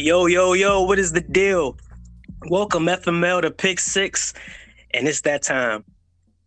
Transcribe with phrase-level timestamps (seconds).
[0.00, 1.76] Yo, yo, yo, what is the deal?
[2.48, 4.32] Welcome FML to Pick Six,
[4.94, 5.84] and it's that time.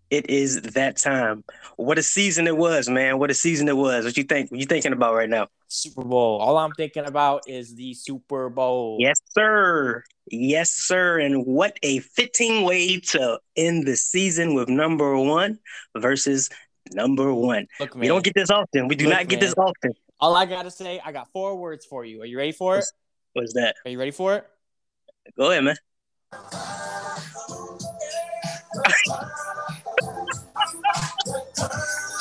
[0.09, 1.43] It is that time.
[1.75, 3.19] What a season it was, man.
[3.19, 4.05] What a season it was.
[4.05, 4.51] What you think?
[4.51, 5.47] What you thinking about right now?
[5.67, 6.39] Super Bowl.
[6.39, 8.95] All I'm thinking about is the Super Bowl.
[9.01, 10.01] Yes, sir.
[10.27, 11.19] Yes, sir.
[11.19, 15.59] And what a fitting way to end the season with number one
[15.97, 16.49] versus
[16.93, 17.67] number one.
[17.81, 17.99] Look, man.
[17.99, 18.87] We don't get this often.
[18.87, 19.49] We do Look, not get man.
[19.49, 19.91] this often.
[20.21, 22.21] All I gotta say, I got four words for you.
[22.21, 22.85] Are you ready for it?
[23.33, 23.75] What's that?
[23.85, 24.45] Are you ready for it?
[25.37, 25.75] Go ahead, man.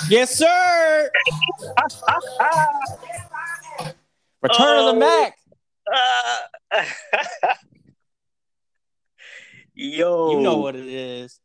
[0.09, 1.11] Yes, sir.
[4.43, 4.93] Return of Oh.
[4.93, 5.35] the Mac.
[5.93, 6.37] Uh,
[9.75, 11.39] yo, You know what it is.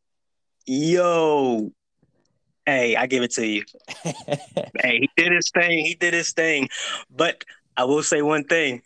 [0.66, 1.70] Yo,
[2.64, 3.64] hey, I give it to you.
[4.78, 5.84] Hey, he did his thing.
[5.86, 6.68] He did his thing.
[7.10, 7.44] But
[7.76, 8.82] I will say one thing.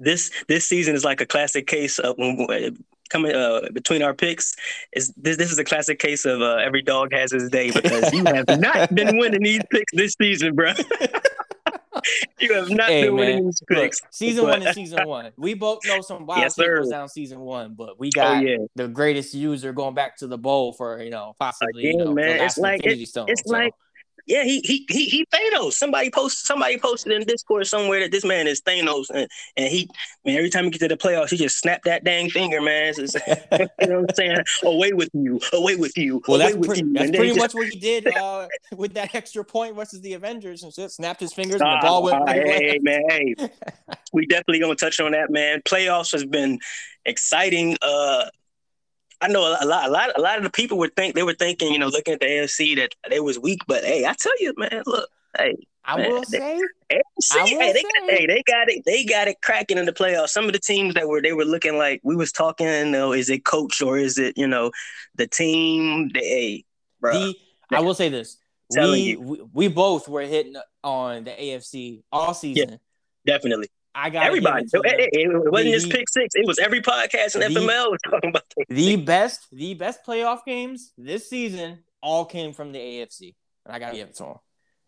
[0.00, 2.46] This this season is like a classic case of when
[3.10, 4.54] coming uh, between our picks.
[4.92, 8.12] Is this this is a classic case of uh, every dog has his day because
[8.12, 10.72] you have not been winning these picks this season, bro.
[12.38, 13.44] you have not Hey, been winning man.
[13.46, 14.00] these Look, picks.
[14.10, 15.32] season But- one is season one.
[15.36, 16.78] We both know some wild Yes, shit sir.
[16.78, 20.26] goes down season one, but we Oh got yeah, the greatest user going back to
[20.26, 23.26] the bowl for you know possibly you know, man, the it's like- Infinity Stone.
[23.30, 23.74] it's So, like-
[24.28, 24.44] yeah.
[24.44, 25.72] He he he he Thanos.
[25.72, 29.88] Somebody post somebody posted in Discord somewhere that this man is Thanos, and, and he
[30.24, 32.94] man every time he gets to the playoffs, he just snap that dang finger, man.
[32.94, 34.36] Just- you know what I'm saying?
[34.64, 36.92] Away with you, away with you, well, away that's, with you.
[36.92, 40.62] that's pretty he much what he did uh, with that extra point versus the Avengers
[40.62, 42.20] and just snapped his fingers and the ball went.
[42.22, 42.42] away.
[42.44, 43.34] hey, man, hey,
[44.12, 45.62] we definitely gonna touch on that, man.
[45.66, 46.58] Playoffs has been
[47.04, 47.76] exciting.
[47.82, 48.26] Uh,
[49.20, 51.34] I know a lot, a lot, a lot of the people were think they were
[51.34, 54.32] thinking, you know, looking at the AFC that they was weak, but hey, I tell
[54.40, 56.60] you, man, look, hey, I man, will they- say,
[56.92, 57.00] AFC,
[57.32, 59.92] I will hey, they, say- hey, they got it, they got it cracking in the
[59.92, 60.28] playoffs.
[60.30, 63.12] Some of the teams that were they were looking like we was talking, you know,
[63.12, 64.70] is it coach or is it, you know,
[65.16, 66.10] the team?
[66.14, 66.64] They, hey,
[67.00, 67.34] bro, the
[67.72, 68.38] I will say this:
[68.76, 70.54] we, we we both were hitting
[70.84, 72.78] on the AFC all season.
[73.26, 73.68] definitely.
[74.00, 76.34] I got Everybody, it, it, it- wasn't The- just pick six.
[76.36, 80.06] It was every podcast in the- FML was talking about the the best, the best
[80.06, 83.34] playoff games this season all came from the AFC,
[83.66, 84.34] and I got to give it to them.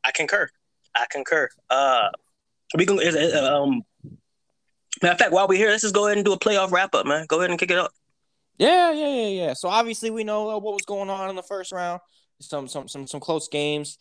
[0.05, 0.49] I concur.
[0.95, 1.49] I concur.
[1.69, 2.09] Uh,
[2.77, 3.01] we can.
[3.01, 3.83] is, Um,
[5.03, 6.95] matter of fact, while we're here, let's just go ahead and do a playoff wrap
[6.95, 7.27] up, man.
[7.27, 7.93] Go ahead and kick it up.
[8.59, 9.53] Yeah, yeah, yeah, yeah.
[9.55, 12.01] So obviously we know uh, what was going on in the first round.
[12.41, 13.99] Some some some some close games.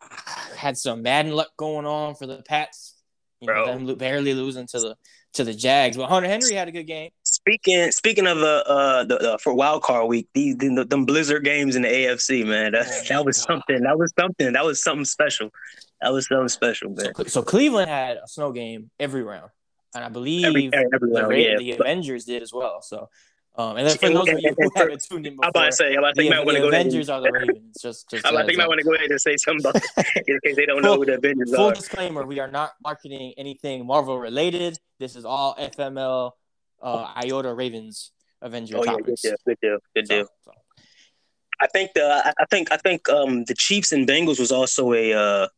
[0.56, 2.94] Had some Madden luck going on for the Pats.
[3.42, 3.84] You know, Bro.
[3.86, 4.96] them barely losing to the
[5.34, 7.10] to the Jags, but Hunter Henry had a good game.
[7.24, 11.42] Speaking speaking of uh, uh the, the for wild card week, these the, them Blizzard
[11.44, 12.72] games in the AFC, man.
[12.72, 13.46] That, Oh, that was God.
[13.54, 13.82] something.
[13.82, 14.52] That was something.
[14.52, 15.50] That was something special.
[16.00, 17.12] That was something special, man.
[17.16, 19.50] So, so Cleveland had a snow game every round,
[19.94, 21.56] and I believe Every, every the, round, Ra- yeah.
[21.58, 22.80] the Avengers did as well.
[22.82, 23.08] So,
[23.54, 25.72] um, and then for And- those of you who haven't tuned in I'm about to
[25.72, 26.86] say, I'm about to think you might want the to go ahead.
[26.86, 27.76] Avengers are the Ravens.
[27.82, 29.82] Just, just I'm about to think a- want to go ahead and say something about
[30.26, 31.74] in case they don't know who the Avengers Full are.
[31.74, 34.78] disclaimer: We are not marketing anything Marvel related.
[34.98, 36.30] This is all FML,
[36.82, 40.26] uh, Iota Ravens Avenger Oh yeah, good deal, good deal, good deal.
[40.44, 40.52] so.
[41.60, 44.92] I think the I, I think I think um the Chiefs and Bengals was also
[44.94, 45.48] a uh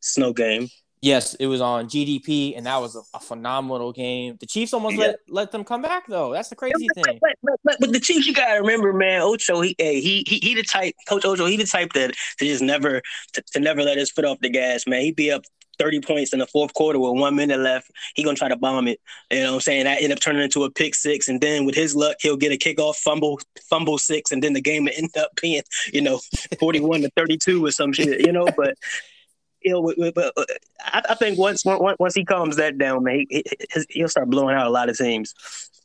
[0.00, 0.68] snow game.
[1.02, 4.36] Yes, it was on GDP, and that was a, a phenomenal game.
[4.38, 5.06] The Chiefs almost Yeah.
[5.06, 6.32] let let them come back though.
[6.32, 7.18] That's the crazy thing.
[7.20, 9.20] But, but, but, but the Chiefs, you gotta remember, man.
[9.22, 12.44] Ocho, he hey, he he he the type, Coach Ocho, he the type that to
[12.44, 13.02] just never
[13.32, 15.02] to, to never let his foot off the gas, man.
[15.02, 15.42] He be up
[15.76, 17.90] thirty points in the fourth quarter with one minute left.
[18.14, 19.00] He gonna try to bomb it.
[19.32, 19.84] You know what I'm saying?
[19.84, 22.52] That end up turning into a pick six, and then with his luck, he'll get
[22.52, 26.20] a kickoff fumble, fumble six, and then the game will end up being, you know,
[26.60, 28.24] forty one to thirty two or some shit.
[28.24, 28.76] You know, but.
[29.64, 30.34] You know, but-
[30.80, 34.28] I, I think once once once he calms that down, man, he, he, he'll start
[34.28, 35.34] blowing out a lot of teams.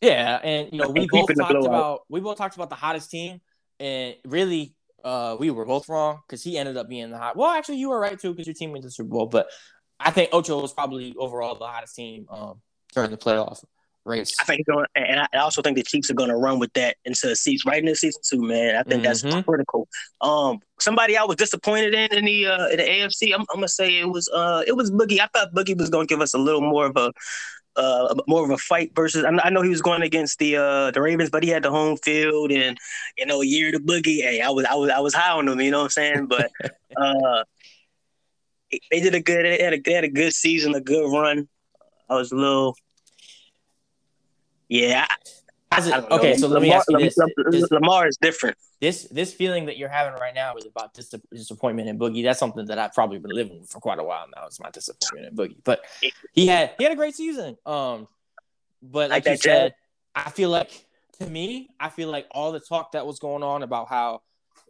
[0.02, 3.42] Yeah, and you know we both talked about we both talked about the hottest team,
[3.80, 7.36] and really, uh, we were both wrong because he ended up being the hot.
[7.36, 9.48] Well, actually, you were right too because your team went to the Super Bowl, but
[10.00, 12.62] I think Ocho was probably overall the hottest team um,
[12.94, 13.64] during the playoff
[14.08, 14.36] race.
[14.40, 16.96] I think going, and I also think the Chiefs are going to run with that
[17.06, 18.76] into the season right into season two, man.
[18.76, 19.46] I think that's Mhm.
[19.46, 19.88] critical.
[20.22, 23.34] Um, somebody I was disappointed in in the uh, in the AFC.
[23.34, 25.20] I'm, I'm gonna say it was uh it was Boogie.
[25.20, 27.12] I thought Boogie was going to give us a little more of a
[27.76, 29.24] uh more of a fight versus.
[29.24, 31.70] I, I know he was going against the uh the Ravens, but he had the
[31.72, 32.78] home field and
[33.18, 34.22] you know a year to Boogie.
[34.22, 35.60] Hey, I was I was I was high on him.
[35.62, 36.26] You know what I'm saying?
[36.28, 36.50] But
[36.98, 37.44] uh,
[38.92, 39.46] they did a good.
[39.46, 41.48] They had a, they had a good season, a good run.
[42.10, 42.76] I was a little.
[44.70, 45.16] Yeah, I,
[45.76, 46.08] How's it- I know.
[46.12, 47.18] okay, so let me Lamar, ask you this.
[47.18, 48.58] Lamar, This- Lamar is different.
[48.80, 52.24] this this feeling that you're having right now is about dis- disappointment in Boogie.
[52.24, 54.46] That's something that I've probably been living with for quite a while now.
[54.46, 55.82] It's my disappointment in Boogie, but
[56.34, 57.58] he had he had a great season.
[57.66, 58.08] Um,
[58.82, 59.42] but like, Like you jab.
[59.42, 59.76] said,
[60.16, 60.86] I feel like
[61.20, 64.22] to me, I feel like all the talk that was going on about how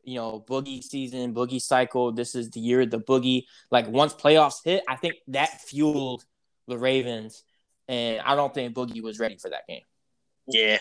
[0.03, 3.43] you know Boogie season, Boogie cycle, this is the year of the Boogie.
[3.69, 6.25] Like once playoffs hit, I think that fueled
[6.67, 7.43] the Ravens,
[7.87, 9.81] and I don't think Boogie was ready for that game.
[10.47, 10.77] Yeah.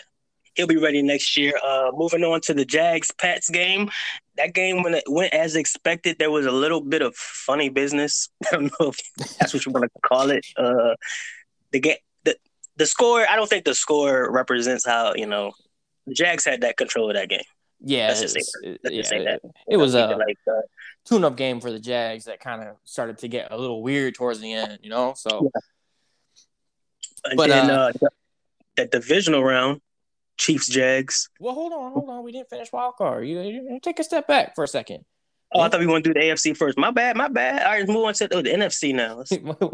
[0.55, 1.53] He'll be ready next year.
[1.63, 3.89] Uh, moving on to the Jags Pats game.
[4.37, 8.29] That game when it went as expected, there was a little bit of funny business.
[8.51, 8.97] I don't know if
[9.37, 10.45] that's what you want to call it.
[10.57, 10.95] Uh,
[11.71, 12.35] the game, the
[12.75, 13.23] the score.
[13.29, 15.51] I don't think the score represents how you know
[16.07, 17.43] the Jags had that control of that game.
[17.79, 19.41] Yeah, Let's just say it, yeah, just say that.
[19.67, 20.61] it was a like uh,
[21.05, 24.39] tune-up game for the Jags that kind of started to get a little weird towards
[24.39, 25.13] the end, you know.
[25.15, 25.51] So
[27.29, 28.07] and But, then uh, uh,
[28.75, 29.81] that divisional round,
[30.37, 31.29] Chiefs Jags.
[31.39, 33.27] well, hold on, hold on, we didn't finish wild card.
[33.27, 35.03] You, you take a step back for a second.
[35.53, 36.77] Oh, I thought we want to do the AFC first.
[36.77, 37.63] My bad, my bad.
[37.63, 39.23] All right, let's move on to the, the NFC now.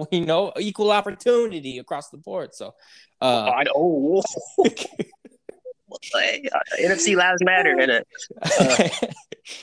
[0.12, 2.54] We know equal opportunity across the board.
[2.54, 2.76] So,
[3.20, 4.22] uh, I, oh,
[4.58, 4.66] whoa.
[6.14, 7.76] Hey, uh, NFC lives matter.
[7.80, 8.88] And, uh,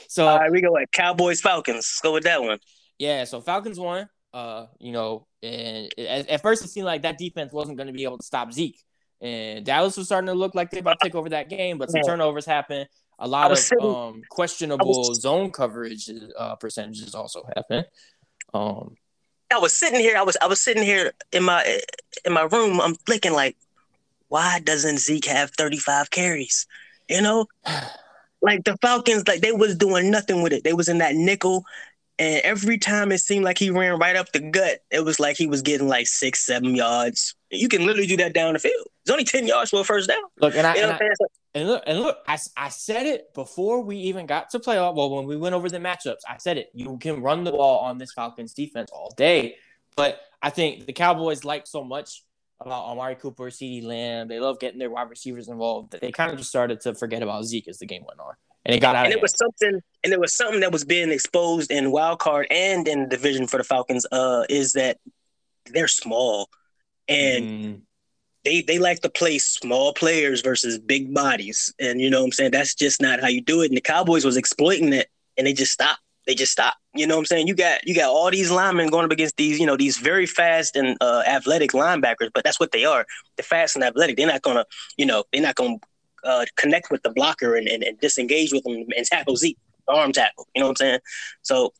[0.07, 1.75] so all right, we go at Cowboys Falcons.
[1.77, 2.59] Let's go with that one.
[2.99, 4.07] yeah, so Falcons won.
[4.33, 7.93] Uh, you know, and at, at first it seemed like that defense wasn't going to
[7.93, 8.79] be able to stop Zeke,
[9.21, 11.77] and Dallas was starting to look like they're about to take over that game.
[11.77, 12.05] But some Man.
[12.05, 12.87] turnovers happened.
[13.19, 17.85] A lot of sitting- um questionable zone coverage uh, percentages also happened.
[18.53, 18.95] Um,
[19.53, 20.17] I was sitting here.
[20.17, 21.79] I was I was sitting here in my
[22.25, 22.81] in my room.
[22.81, 23.57] I'm thinking like,
[24.27, 26.65] why doesn't Zeke have 35 carries?
[27.09, 27.45] You know,
[28.41, 30.63] like the Falcons, like they was doing nothing with it.
[30.63, 31.65] They was in that nickel,
[32.21, 35.37] and every time it seemed like he ran right up the gut, it was like
[35.37, 37.33] he was getting like six, seven yards.
[37.49, 38.85] You can literally do that down the field.
[39.01, 40.21] It's only 10 yards for a first down.
[40.39, 41.25] look, and I, You know and I
[41.55, 44.95] And look, and look, I, I said it before we even got to playoff.
[44.95, 46.69] Well, when we went over the matchups, I said it.
[46.75, 49.55] You can run the ball on this Falcons defense all day,
[49.95, 52.23] but I think the Cowboys like so much
[52.59, 54.27] about Amari Cooper, CeeDee Lamb.
[54.27, 57.23] They love getting their wide receivers involved that they kind of just started to forget
[57.23, 58.35] about Zeke as the game went on,
[58.65, 60.83] and it got out and of it was something and it was something that was
[60.85, 64.97] being exposed in wild card and in division for the Falcons uh is that
[65.73, 66.49] they're small.
[67.07, 67.81] And Mm,
[68.43, 71.73] they they like to play small players versus big bodies.
[71.79, 72.51] And you know what I'm saying?
[72.51, 73.67] That's just not how you do it.
[73.69, 76.01] And the Cowboys was exploiting it and they just stopped.
[76.27, 76.77] They just stopped.
[76.95, 77.47] You know what I'm saying?
[77.47, 80.25] You got you got all these linemen going up against these you know these very
[80.25, 83.05] fast and uh, athletic linebackers but that's what they are.
[83.37, 84.17] They're fast and athletic.
[84.17, 84.65] They're not gonna
[84.97, 85.77] you know they're not gonna
[86.23, 89.57] uh, connect with the blocker and, and, and disengage with them and tackle Zeke
[89.87, 90.99] arm tackle you know what I'm saying
[91.41, 91.73] so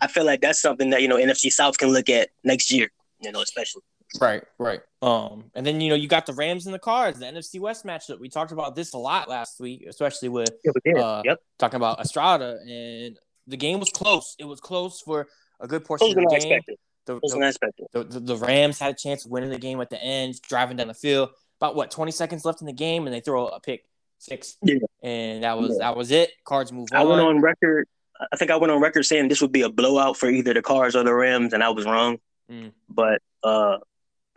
[0.00, 2.88] I feel like that's something that you know NFC South can look at next year
[3.20, 3.82] you know especially
[4.20, 4.80] right, right.
[5.02, 7.84] Um, and then you know you got the Rams and the Cards, the NFC West
[7.84, 8.20] matchup.
[8.20, 10.94] We talked about this a lot last week, especially with yeah, we.
[10.94, 14.34] Uh, yep talking about Estrada, and the game was close.
[14.38, 15.26] It was close for
[15.60, 16.60] a good portion of the game.
[17.06, 17.86] The, Closer than I expected.
[17.92, 20.78] the, the, the Rams had a chance of winning the game at the end, driving
[20.78, 21.28] down the field.
[21.60, 23.84] About what twenty seconds left in the game, and they throw a pick
[24.18, 24.78] six, Yeah.
[25.02, 25.78] and that was Yeah.
[25.90, 26.32] that was it.
[26.44, 26.98] Cards move on.
[27.00, 27.86] I went on record.
[28.32, 30.62] I think I went on record saying this would be a blowout for either the
[30.62, 32.18] Cards or the Rams, and I was wrong.
[32.50, 32.72] Mm.
[32.88, 33.78] But uh,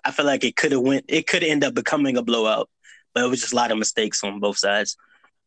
[0.03, 1.05] I feel like it could have went.
[1.07, 2.69] It could end up becoming a blowout,
[3.13, 4.95] but it was just a lot of mistakes on both sides.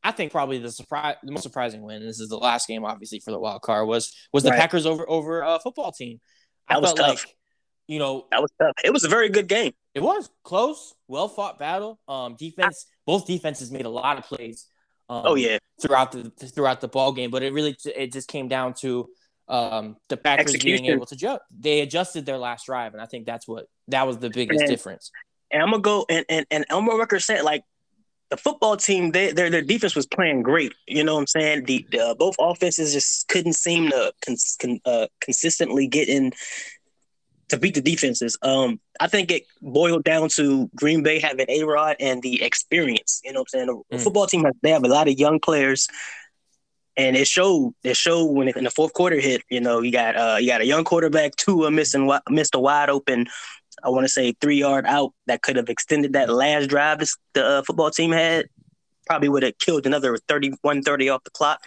[0.03, 2.03] I think probably the surprise, the most surprising win.
[2.05, 4.61] This is the last game, obviously, for the wild card was was the Right.
[4.61, 6.21] Packers over over a football team.
[6.69, 7.09] I That was tough.
[7.25, 7.37] like,
[7.87, 8.73] you know, That was tough.
[8.85, 9.73] It was a very good game.
[9.95, 11.99] It was close, well fought battle.
[12.07, 14.67] Um, defense, both defenses made a lot of plays.
[15.09, 18.49] Um, Oh yeah, throughout the throughout the ball game, but it really it just came
[18.49, 19.09] down to
[19.49, 21.43] um the Packers being able to adjust.
[21.59, 24.69] They adjusted their last drive, and I think that's what that was the biggest Man.
[24.69, 25.11] difference.
[25.51, 27.65] and I'm gonna go and and and Elmer Rucker said like
[28.31, 30.73] the football team, they, their their defense was playing great.
[30.87, 31.65] You know what I'm saying?
[31.65, 36.33] The, the uh, both offenses just couldn't seem to cons, con, uh, consistently get in
[37.51, 38.37] to beat the defenses.
[38.43, 43.21] Um, I think it boiled down to Green Bay having A Rod and the experience.
[43.25, 43.83] You know what I'm saying?
[43.91, 44.03] The, Mm.
[44.03, 45.89] football team has they have a lot of young players.
[46.97, 47.73] And it showed.
[47.83, 49.43] It showed when it, in the fourth quarter hit.
[49.49, 52.91] You know, you got uh, you got a young quarterback, Tua missing missed a wide
[52.91, 53.27] open
[53.83, 56.99] I want to say three yard out that could have extended that last drive
[57.35, 58.47] the uh, football team had.
[59.07, 61.61] Probably would have killed another 31 30 off the clock.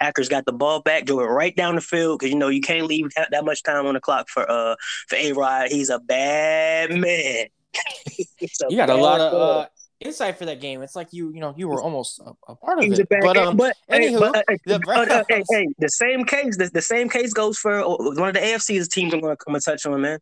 [0.00, 2.60] Packers got the ball back, drove it right down the field because you know you
[2.60, 4.76] can't leave that, that much time on the clock for uh
[5.08, 5.68] for A Rod.
[5.70, 7.46] He's a bad man.
[8.38, 9.66] He's You got a lot of uh,
[10.00, 10.82] insight for that game.
[10.82, 13.08] It's like you you know you were almost a, a part of He's a it.
[13.08, 16.56] bad But um, but, hey, anywho, but, uh, the uh, hey, hey, the same case.
[16.56, 19.12] The, the same case goes for uh, one of the AFC's teams.
[19.12, 20.18] I'm going to come and touch on, man.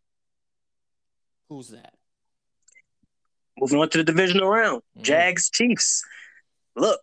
[1.48, 1.92] who's that?
[3.58, 4.82] moving on to the divisional round.
[4.98, 5.02] Mhm.
[5.02, 6.04] Jags Chiefs.
[6.74, 7.00] Look,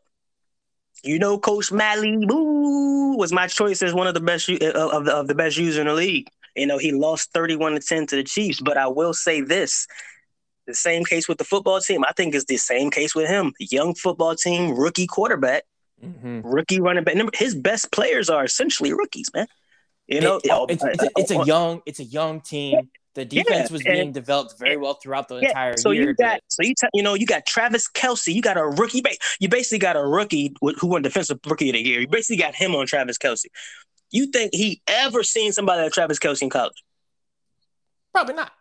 [1.04, 4.56] you know, Coach Boo was my choice as one of the best uh,
[4.90, 6.28] of the of the best users in the league.
[6.56, 9.42] You know, he lost thirty one to ten to the Chiefs, but I will say
[9.42, 9.88] this:
[10.68, 12.04] the same case with the football team.
[12.08, 13.54] I think it's the same case with him.
[13.60, 15.64] Young football team, rookie quarterback,
[16.04, 16.42] Mhm.
[16.44, 17.16] rookie running back.
[17.36, 19.48] His best players are essentially rookies, man.
[20.08, 22.90] You know, It- it's, it's, a, it's a young it's a young team.
[23.16, 26.10] The defense was and- being developed very well throughout the Yeah, entire so year.
[26.10, 29.02] you got so you t- you know you got Travis Kelce, you got a rookie.
[29.02, 32.00] ba- You basically got a rookie who won defensive rookie of the year.
[32.02, 33.46] You basically got him on Travis Kelce.
[34.12, 36.84] You think he ever seen somebody like Travis Kelce in college?
[38.14, 38.52] Probably not.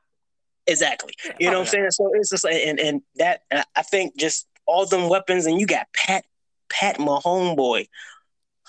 [0.66, 1.12] Exactly.
[1.24, 1.90] Yeah, You know what I'm probably saying?
[1.92, 5.66] So it's just and and that I- I think just all them weapons, and you
[5.66, 6.24] got Pat
[6.68, 7.86] Pat Mahomes boy.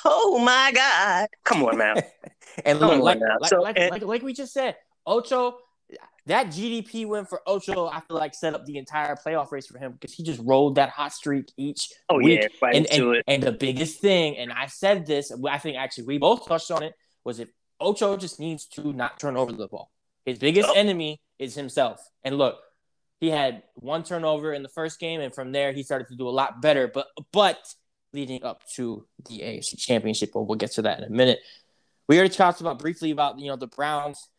[0.06, 1.28] Oh my God!
[1.46, 2.02] Come on, man.
[2.66, 3.38] And Come look, on like, now.
[3.42, 4.76] like, So, like, and- like, like we just said,
[5.08, 5.58] Ocho,
[6.28, 9.78] that GDP win for Ocho, I feel like set up the entire playoff race for
[9.78, 12.42] him because he just rolled that hot streak each Oh week.
[12.42, 16.06] yeah, right and, and, and the biggest thing, and I said this, I think actually
[16.06, 16.94] we both touched on it,
[17.26, 17.50] was if
[17.80, 19.92] Ocho just needs to not turn over the ball.
[20.26, 20.74] His biggest Oh.
[20.74, 22.00] enemy is himself.
[22.24, 22.58] And look,
[23.20, 26.28] he had one turnover in the first game, and from there he started to do
[26.28, 26.88] a lot better.
[26.88, 27.60] But but
[28.14, 31.40] leading up to the AFC Championship, but we'll get to that in a minute.
[32.08, 34.30] We already talked about briefly about you know the Browns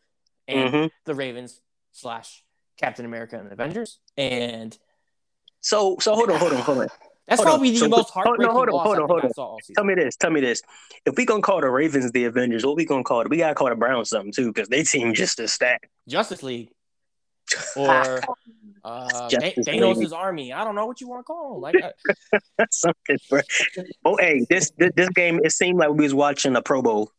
[0.47, 0.89] and Mhm.
[1.05, 1.59] the Ravens
[1.95, 2.43] slash
[2.77, 4.77] Captain America and Avengers, and
[5.61, 6.87] So so hold on, hold on, hold on.
[7.27, 7.53] that's Hold on.
[7.53, 9.31] probably the So- most hold on, heartbreaking hold on, hold I on, hold on.
[9.37, 9.75] all season.
[9.75, 10.15] Tell me this.
[10.17, 10.61] Tell me this.
[11.05, 13.29] If we gonna call the Ravens the Avengers, what we gonna call it?
[13.29, 15.87] We gotta call the Browns something too, because they team just as stacked.
[16.07, 16.69] Justice League
[17.77, 18.21] or
[18.83, 20.13] uh, Justice Thanos' League.
[20.13, 20.51] army.
[20.53, 21.61] I don't know what you want to call them.
[21.61, 23.41] Like, uh, something, bro.
[24.03, 25.39] Oh, hey, this, this this game.
[25.43, 27.11] It seemed like we was watching a Pro Bowl.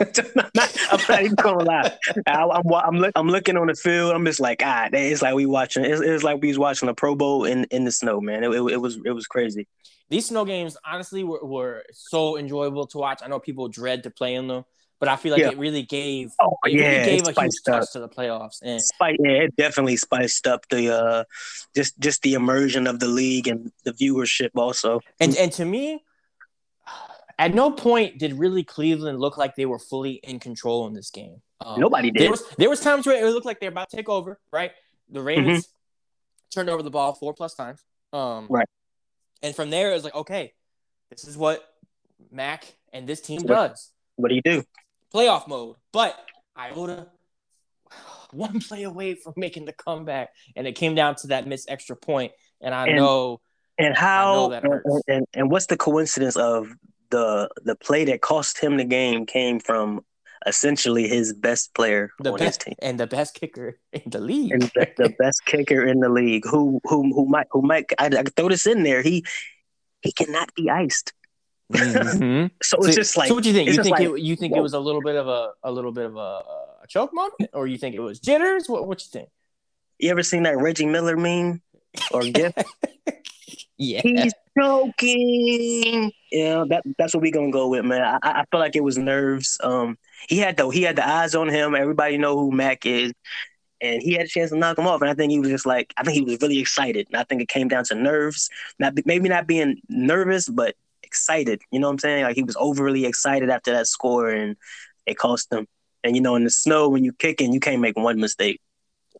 [0.00, 1.92] I'm not even gonna lie.
[2.26, 4.12] I, I'm I'm, look, I'm looking on the field.
[4.14, 5.84] I'm just like, ah, it's like we watching.
[5.84, 8.44] It's, it's like we was watching a Pro Bowl in, in the snow, man.
[8.44, 9.66] It, it, it was it was crazy.
[10.10, 13.20] these snow games, honestly, were, were so enjoyable to watch.
[13.22, 14.64] I know people dread to play in them,
[15.00, 15.50] but I feel like Yeah.
[15.50, 17.80] it really gave Oh it yeah, really gave a huge up.
[17.80, 18.58] touch to the playoffs.
[18.62, 21.24] And Spice, yeah, it definitely spiced up the uh,
[21.76, 25.00] just just the immersion of the league and the viewership also.
[25.20, 26.02] and and to me,
[27.38, 31.10] at no point did really Cleveland look like they were fully in control in this
[31.10, 31.40] game.
[31.60, 32.30] Um, Nobody There did.
[32.30, 34.72] was there was times where it looked like they're about to take over, right?
[35.10, 35.68] The Ravens
[36.50, 37.80] turned over the ball four plus times.
[38.12, 38.54] Um, Mm-hmm.
[38.54, 38.68] Right.
[39.42, 40.54] And from there, it was like, okay,
[41.10, 41.62] this is what
[42.30, 43.90] Mac and this team What- does.
[44.16, 44.64] What do you do?
[45.12, 45.76] Playoff mode.
[45.92, 46.16] But
[46.58, 47.08] Iota
[48.32, 51.96] one play away from making the comeback, and it came down to that missed extra
[51.96, 52.32] point.
[52.60, 53.40] And I And- know
[53.78, 54.50] And how?
[54.52, 56.68] and, and, and what's the coincidence of
[57.14, 60.04] the the play that cost him the game came from
[60.46, 64.52] essentially his best player the on his team and the best kicker in the league.
[64.52, 66.44] and the, the best kicker in the league.
[66.52, 69.00] Who who who might who might I, I throw this in there.
[69.02, 69.24] He
[70.02, 71.12] he cannot be iced.
[71.72, 72.50] Mhm.
[72.62, 73.70] So So, it's just like so what do you think?
[73.70, 75.92] You think like, it, you think it was a little bit of a a little
[75.92, 76.32] bit of a,
[76.84, 78.68] a choke moment, or you think it was jitters?
[78.68, 79.28] What what you think?
[79.98, 81.62] you ever seen that Reggie Miller meme
[82.10, 82.52] or gif?
[83.76, 86.12] Yeah, He's choking.
[86.30, 88.02] Yeah, that that's what we're gonna go with, man.
[88.02, 89.58] I, I I feel like it was nerves.
[89.62, 91.74] Um, he had though he had the eyes on him.
[91.74, 93.12] Everybody know who Mac is,
[93.80, 95.00] and he had a chance to knock him off.
[95.00, 97.06] And I think he was just like, I think he was really excited.
[97.12, 101.60] And I think it came down to nerves, not maybe not being nervous, but excited.
[101.70, 102.24] You know what I'm saying?
[102.24, 104.56] Like he was overly excited after that score, and
[105.06, 105.66] it cost him.
[106.02, 108.60] And you know, in the snow, when you kicking, you can't make one mistake.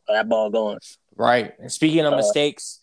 [0.08, 0.78] That ball going.
[1.16, 1.54] right.
[1.58, 2.80] And speaking of Uh, mistakes,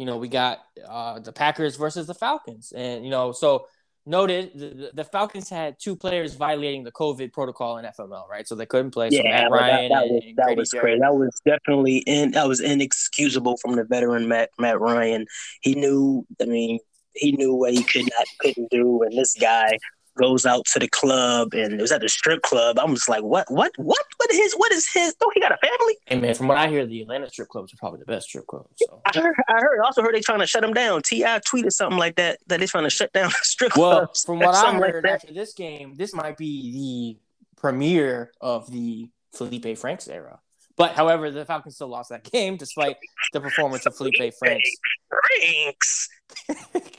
[0.00, 3.66] you know we got uh, the Packers versus the Falcons, and you know so
[4.06, 8.48] noted the, the- Falcons had two players violating the COVID protocol in FML, right?
[8.48, 9.10] So they couldn't play.
[9.10, 11.00] So Yeah, Matt that, Ryan that and, was that was crazy.
[11.00, 15.26] That was definitely in that was inexcusable from the veteran Matt Matt Ryan.
[15.60, 16.26] He knew.
[16.40, 16.78] I mean,
[17.12, 19.76] he knew what he could not couldn't do, and this guy
[20.18, 22.78] goes out to the club and it was at the strip club.
[22.78, 25.14] I'm just like, what, what, what, what is what is his?
[25.22, 25.96] Oh, he got a family.
[26.06, 28.46] Hey man, from what I hear, the Atlanta strip clubs are probably the best strip
[28.46, 28.68] clubs.
[28.78, 29.00] So.
[29.06, 29.34] I heard.
[29.48, 29.80] I heard.
[29.84, 31.02] Also heard they trying to shut him down.
[31.02, 34.24] Ti tweeted something like that that they're trying to shut down strip Well, clubs.
[34.24, 35.12] from what I like heard that.
[35.24, 36.72] after this game, this might be
[37.16, 40.40] the premiere of the Felipe Franks era.
[40.76, 42.96] But however, the Falcons still lost that game despite
[43.34, 44.70] the performance of Felipe Franks.
[45.08, 46.08] Franks.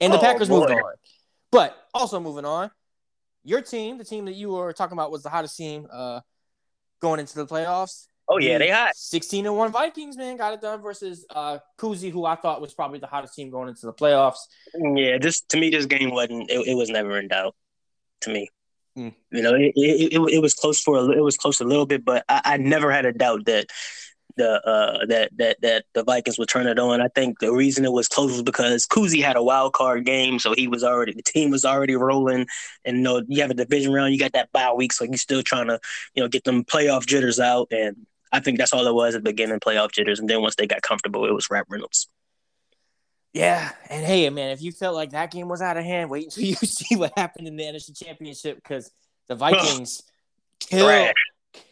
[0.00, 0.80] And the Oh, Packers moved on.
[1.50, 2.70] But also moving on,
[3.44, 6.20] your team, the team that you were talking about was the hottest team uh,
[7.00, 8.06] going into the playoffs.
[8.30, 8.94] Oh yeah, The they hot.
[8.94, 12.74] 16 and 1 Vikings, man, got it done versus uh Kuzi, who I thought was
[12.74, 14.36] probably the hottest team going into the playoffs.
[14.74, 16.50] Yeah, this to me, this game wasn't.
[16.50, 17.54] It, it was never in doubt.
[18.22, 18.48] To me,
[18.98, 19.14] Mm.
[19.30, 21.86] you know, it, it, it, it was close for a it was close a little
[21.86, 23.68] bit, but I, I never had a doubt that
[24.38, 27.02] the uh, that that that the Vikings would turn it on.
[27.02, 30.38] I think the reason it was close was because Kuzi had a wild card game,
[30.38, 32.46] so he was already the team was already rolling,
[32.84, 35.16] and you know you have a division round, you got that bye week, so you're
[35.16, 35.78] still trying to
[36.14, 39.24] you know get them playoff jitters out, and I think that's all it was at
[39.24, 42.08] the beginning, playoff jitters, and then once they got comfortable, it was Rap Reynolds.
[43.34, 46.24] Yeah, and hey, man, if you felt like that game was out of hand, wait
[46.24, 48.90] until you see what happened in the NFC Championship because
[49.26, 50.02] the Vikings
[50.60, 51.12] killed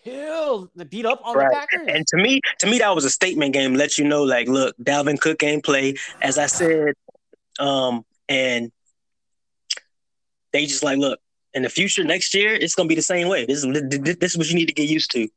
[0.04, 1.48] killed the beat up on right.
[1.50, 1.88] the Packers.
[1.88, 3.74] And to me, to me, that was a statement game.
[3.74, 6.94] Let you know, like, look, Dalvin Cook ain't play, as I said,
[7.58, 8.70] um, and
[10.52, 11.20] they just like, look,
[11.54, 13.46] in the future, next year, it's gonna be the same way.
[13.46, 15.28] This is this is what you need to get used to.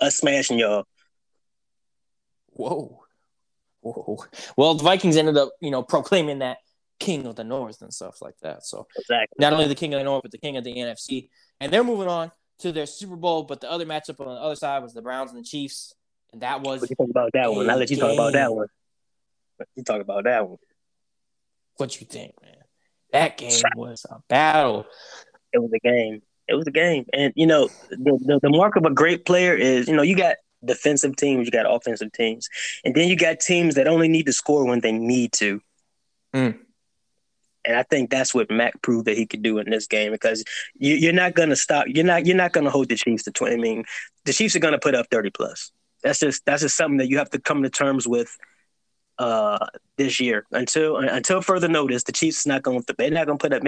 [0.00, 0.84] Us smashing y'all.
[2.48, 3.02] Whoa,
[3.80, 4.24] whoa.
[4.56, 6.58] Well, the Vikings ended up, you know, proclaiming that
[6.98, 8.64] king of the North and stuff like that.
[8.64, 9.36] So exactly.
[9.38, 11.28] not only the king of the North, but the king of the NFC.
[11.60, 14.56] And they're moving on to their Super Bowl, but the other matchup on the other
[14.56, 15.94] side was the Browns and the Chiefs,
[16.32, 16.80] and that was.
[16.80, 17.68] What you talk about that one?
[17.68, 18.68] I'll let you talk about that one.
[19.74, 20.58] You talk about that one.
[21.76, 22.54] What you think, man?
[23.12, 24.86] That game was a battle.
[25.52, 26.22] It was a game.
[26.48, 29.54] It was a game, and you know the, the the mark of a great player
[29.54, 32.48] is you know you got defensive teams, you got offensive teams,
[32.84, 35.60] and then you got teams that only need to score when they need to.
[36.34, 36.58] Mm.
[37.66, 40.44] And I think that's what Mac proved that he could do in this game because
[40.76, 41.86] you, are not going to stop.
[41.88, 42.26] You're not.
[42.26, 43.54] You're not going to hold the Chiefs to twenty.
[43.54, 43.84] I mean,
[44.24, 45.72] the Chiefs are going to put up thirty plus.
[46.02, 48.36] That's just that's just something that you have to come to terms with
[49.18, 50.46] uh, this year.
[50.52, 52.94] Until until further notice, the Chiefs not going to.
[52.96, 53.62] They're not going to put up.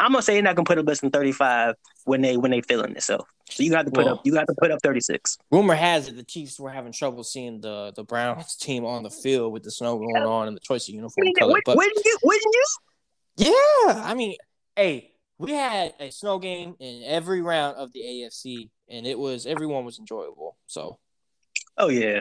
[0.00, 2.36] I'm gonna say they're not going to put up less than thirty five when they
[2.36, 3.24] when they feeling themselves.
[3.50, 4.20] So you got to put well, up.
[4.24, 5.38] You got to put up thirty six.
[5.50, 9.10] Rumor has it the Chiefs were having trouble seeing the the Browns team on the
[9.10, 11.60] field with the snow going on and the choice of uniform color.
[11.64, 12.18] But wouldn't you?
[12.22, 12.64] Wouldn't you?
[13.36, 13.52] Yeah,
[13.86, 14.36] I mean,
[14.76, 19.46] hey, we had a snow game in every round of the AFC, and it was
[19.46, 20.56] everyone was enjoyable.
[20.66, 20.98] So,
[21.76, 22.20] oh yeah,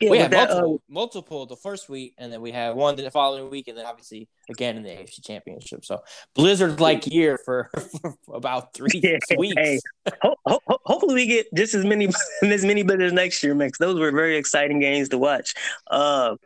[0.00, 2.94] yeah we had that, multiple, uh, multiple the first week, and then we had one
[2.94, 5.84] the following week, and then obviously again in the AFC Championship.
[5.84, 7.70] So, blizzard like year for,
[8.02, 9.54] for, about three yeah, weeks.
[9.56, 9.80] Hey,
[10.22, 12.08] ho- ho- hopefully, we get just as many
[12.42, 13.78] as many blizzards next year, Max.
[13.78, 15.54] Those were very exciting games to watch.
[15.90, 16.36] Uh,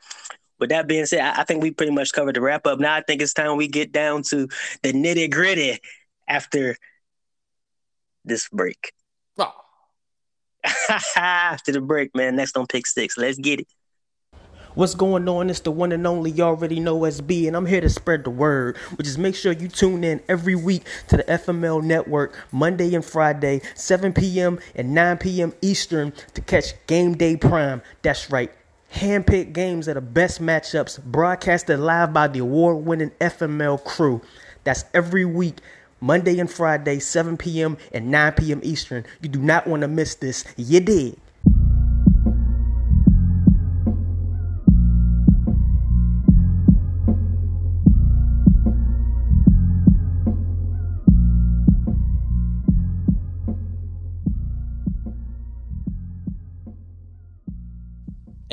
[0.58, 2.78] with that being said, I, I think we pretty much covered the wrap up.
[2.78, 4.48] Now I think it's time we get down to
[4.82, 5.78] the nitty gritty
[6.26, 6.76] after
[8.24, 8.92] this break.
[9.38, 9.52] Oh.
[11.16, 12.36] after the break, man.
[12.36, 13.16] Next on Pick Six.
[13.16, 13.68] Let's get it.
[14.74, 15.50] What's going on?
[15.50, 18.30] It's the one and only you already know SB, and I'm here to spread the
[18.30, 18.76] word.
[18.94, 23.04] Which is make sure you tune in every week to the FML network, Monday and
[23.04, 24.60] Friday, 7 p.m.
[24.76, 25.52] and 9 p.m.
[25.62, 27.82] Eastern, to catch Game Day Prime.
[28.02, 28.52] That's right,
[28.92, 34.22] handpicked games that the best matchups broadcasted live by the award winning FML crew.
[34.64, 35.60] That's every week,
[36.00, 37.76] Monday and Friday, 7 p.m.
[37.92, 38.60] and 9 p.m.
[38.62, 39.04] Eastern.
[39.20, 40.44] You do not want to miss this.
[40.56, 41.18] You did.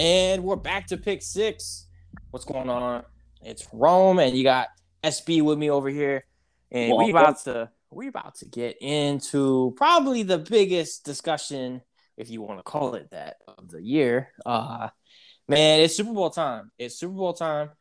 [0.06, 1.88] And we're back to pick six.
[2.30, 3.04] What's going on?
[3.42, 4.68] It's Rome, and you got
[5.04, 6.26] SB with me over here.
[6.70, 11.82] And we about to we about to get into probably the biggest discussion,
[12.18, 14.30] if you want to call it that, of the year.
[14.46, 14.90] Uh
[15.48, 16.70] man, it's Super Bowl time.
[16.78, 17.72] It's Super Bowl time.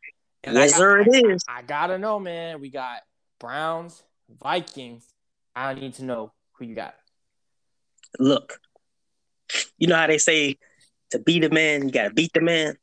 [0.43, 1.45] And yes, sir, it is.
[1.47, 2.59] I gotta know, man.
[2.59, 3.01] We got
[3.39, 4.03] Browns,
[4.43, 5.07] Vikings.
[5.55, 6.95] I need to know who you got.
[8.19, 8.61] Look,
[9.77, 10.57] you know how they say
[11.15, 12.77] to beat a man, you gotta beat the man.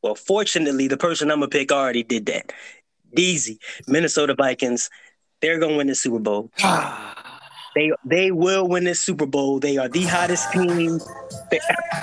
[0.00, 2.52] Well, fortunately, the person I'm gonna pick already did that.
[3.16, 3.58] Easy.
[3.88, 4.88] Minnesota Vikings,
[5.42, 6.50] they're gonna win the Super Bowl.
[7.74, 9.58] they they will win the Super Bowl.
[9.58, 11.00] They are the hottest team.
[11.50, 11.58] They,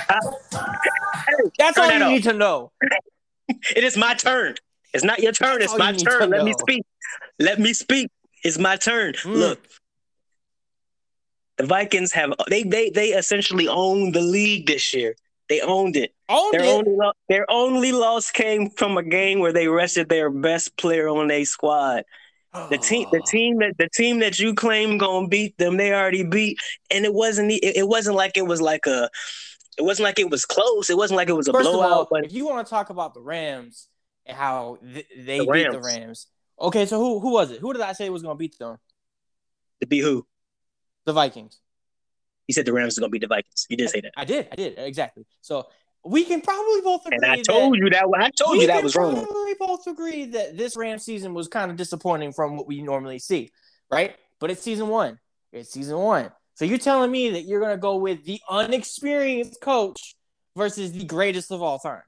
[1.57, 2.11] That's all you off.
[2.11, 2.73] need to know.
[3.49, 4.55] it is my turn.
[4.93, 5.61] It's not your turn.
[5.61, 6.29] It's my turn.
[6.31, 6.43] Let know.
[6.43, 6.83] me speak.
[7.39, 8.11] Let me speak.
[8.43, 9.13] It's my turn.
[9.13, 9.35] Mm.
[9.35, 9.59] Look,
[11.58, 15.15] the Vikings have they they they essentially own the league this year.
[15.48, 16.13] They owned it.
[16.28, 16.68] Owned their it.
[16.68, 21.08] only lo- their only loss came from a game where they rested their best player
[21.08, 22.04] on their squad.
[22.70, 26.24] The team, the team that the team that you claim gonna beat them, they already
[26.24, 26.58] beat,
[26.89, 27.52] and it wasn't.
[27.52, 29.10] It, it wasn't like it was like a.
[29.78, 30.89] It wasn't like it was close.
[30.89, 31.91] It wasn't like it was a First blowout.
[31.91, 33.88] All, but if you want to talk about the Rams
[34.26, 36.28] and how th- they the beat the Rams,
[36.60, 36.86] okay.
[36.86, 37.60] So who who was it?
[37.60, 38.78] Who did I say was gonna beat them?
[39.82, 40.26] To be who?
[41.06, 41.60] The Vikings.
[42.48, 43.65] He said the Rams are going to beat the Vikings.
[43.68, 44.12] He did say that.
[44.15, 44.48] I did.
[44.52, 45.26] I did exactly.
[45.41, 45.68] So
[46.04, 47.18] we can probably both agree.
[47.18, 48.06] And I told that, you that.
[48.20, 49.15] I told you that was wrong.
[49.15, 52.82] We probably both agree that this Rams season was kind of disappointing from what we
[52.82, 53.52] normally see,
[53.91, 54.15] right?
[54.39, 55.20] But it's season one.
[55.52, 56.32] It's season one.
[56.54, 60.15] So you're telling me that you're gonna go with the unexperienced coach
[60.56, 62.04] versus the greatest of all time?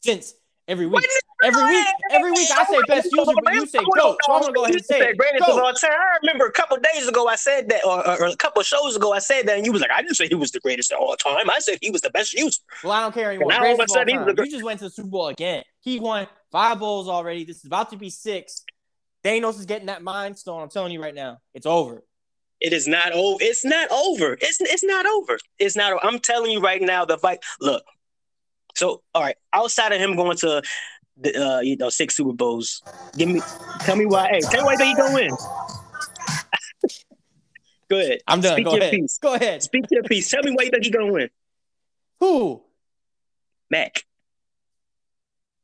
[0.00, 0.34] Since
[0.66, 1.04] every week,
[1.42, 4.16] every week, every week I say best user, but you say coach.
[4.24, 5.16] So I'm gonna go ahead and say it.
[5.16, 5.90] greatest of all time.
[5.92, 9.12] I remember a couple days ago I said that, or, or, a couple shows ago
[9.12, 10.98] I said that, and you was like, I didn't say he was the greatest of
[11.00, 11.50] all time.
[11.50, 12.60] I said he was the best user.
[12.82, 13.50] Well, I don't care anymore.
[13.50, 15.64] Now all of a sudden the gr- You just went to the Super Bowl again.
[15.80, 17.44] He won five bowls already.
[17.44, 18.64] This is about to be six.
[19.24, 20.62] Thanos is getting that mind stone.
[20.62, 22.02] I'm telling you right now, it's over.
[22.60, 23.38] It is not over.
[23.40, 24.34] It's not over.
[24.40, 25.38] It's it's not over.
[25.58, 25.98] It's not.
[26.04, 27.04] I'm telling you right now.
[27.04, 27.40] The fight.
[27.60, 27.82] Look.
[28.74, 29.36] So all right.
[29.52, 30.62] Outside of him going to
[31.18, 32.82] the uh, you know six Super Bowls,
[33.16, 33.40] give me.
[33.80, 34.28] Tell me why.
[34.28, 35.30] Hey, tell me why you think he gonna win.
[37.90, 38.18] Go ahead.
[38.26, 38.54] I'm done.
[38.54, 38.92] Speak Go your ahead.
[38.92, 39.18] piece.
[39.18, 39.62] Go ahead.
[39.62, 40.30] Speak your piece.
[40.30, 41.28] Tell me why you think he gonna win.
[42.20, 42.62] Who?
[43.70, 44.04] Mac.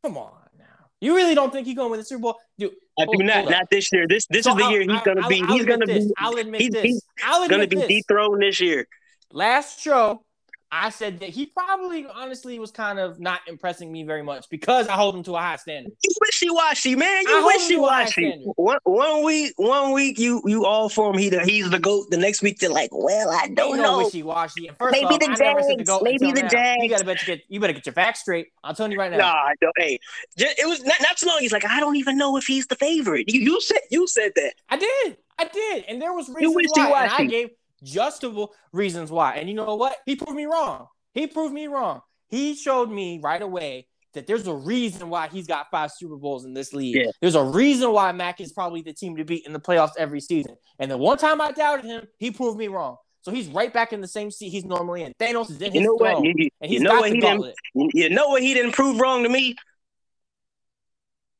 [0.05, 0.65] Come on now.
[1.01, 2.37] You really don't think he's going to win the Super Bowl?
[2.59, 3.45] Dude, I hold- do not.
[3.45, 3.51] up.
[3.51, 4.07] Not this year.
[4.09, 5.41] This this So is the I'll- year he's gonna I'll- be.
[5.43, 6.05] I'll he's admit gonna this.
[6.07, 6.13] be.
[6.19, 6.83] I'll admit he's- this.
[6.83, 8.87] he's I'll Gonna admit be dethroned this year.
[9.33, 10.23] Last show,
[10.71, 14.87] I said that he probably, honestly, was kind of not impressing me very much because
[14.87, 15.93] I hold him to a high standard.
[16.05, 17.23] You wishy washy, man.
[17.27, 18.43] You wishy washy.
[18.57, 21.19] One one week, one week you you all for him.
[21.19, 22.11] He the, he's the goat.
[22.11, 23.99] The next week they're like, well, I don't Ain't know.
[23.99, 24.71] no wishy washy.
[24.79, 26.49] Maybe off, the I never said to Jags, maybe the now.
[26.49, 26.83] Jags.
[26.83, 28.49] You gotta bet you get you better get your facts straight.
[28.63, 29.19] I'm telling you right now.
[29.19, 29.99] Nah, I don't, hey,
[30.37, 31.39] ju- it was not, not too long.
[31.41, 33.25] He's like, I don't even know if he's the favorite.
[33.33, 34.53] You, you said you said that.
[34.69, 35.17] I did.
[35.39, 35.85] I did.
[35.89, 37.09] And there was reasons why.
[37.11, 37.51] I gave
[37.83, 39.35] justifiable reasons why.
[39.37, 39.97] And you know what?
[40.07, 40.87] He proved me wrong.
[41.15, 42.01] He proved me wrong.
[42.29, 46.45] He showed me right away that there's a reason why he's got five Super Bowls
[46.45, 46.97] in this league.
[46.97, 47.11] Yeah.
[47.21, 50.21] There's a reason why Mac is probably the team to beat in the playoffs every
[50.21, 50.57] season.
[50.79, 52.97] And the one time I doubted him, he proved me wrong.
[53.23, 55.13] So he's right back in the same seat he's normally in.
[55.21, 56.11] Thanos is in You his know what?
[56.13, 56.25] throne.
[56.25, 57.55] You, you- and you he's know got what the he didn't.
[57.75, 59.55] You you know what he didn't prove wrong to me.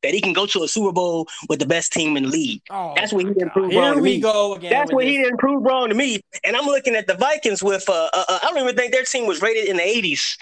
[0.01, 2.61] That he can go to a Super Bowl with the best team in the league.
[2.69, 4.19] Oh, That's what he didn't prove Here wrong to we me.
[4.21, 4.69] go again.
[4.71, 6.21] That's what he didn't prove wrong to me.
[6.45, 9.03] And I'm looking at the Vikings with uh, uh, uh I don't even think their
[9.03, 10.37] team was rated in the 80s.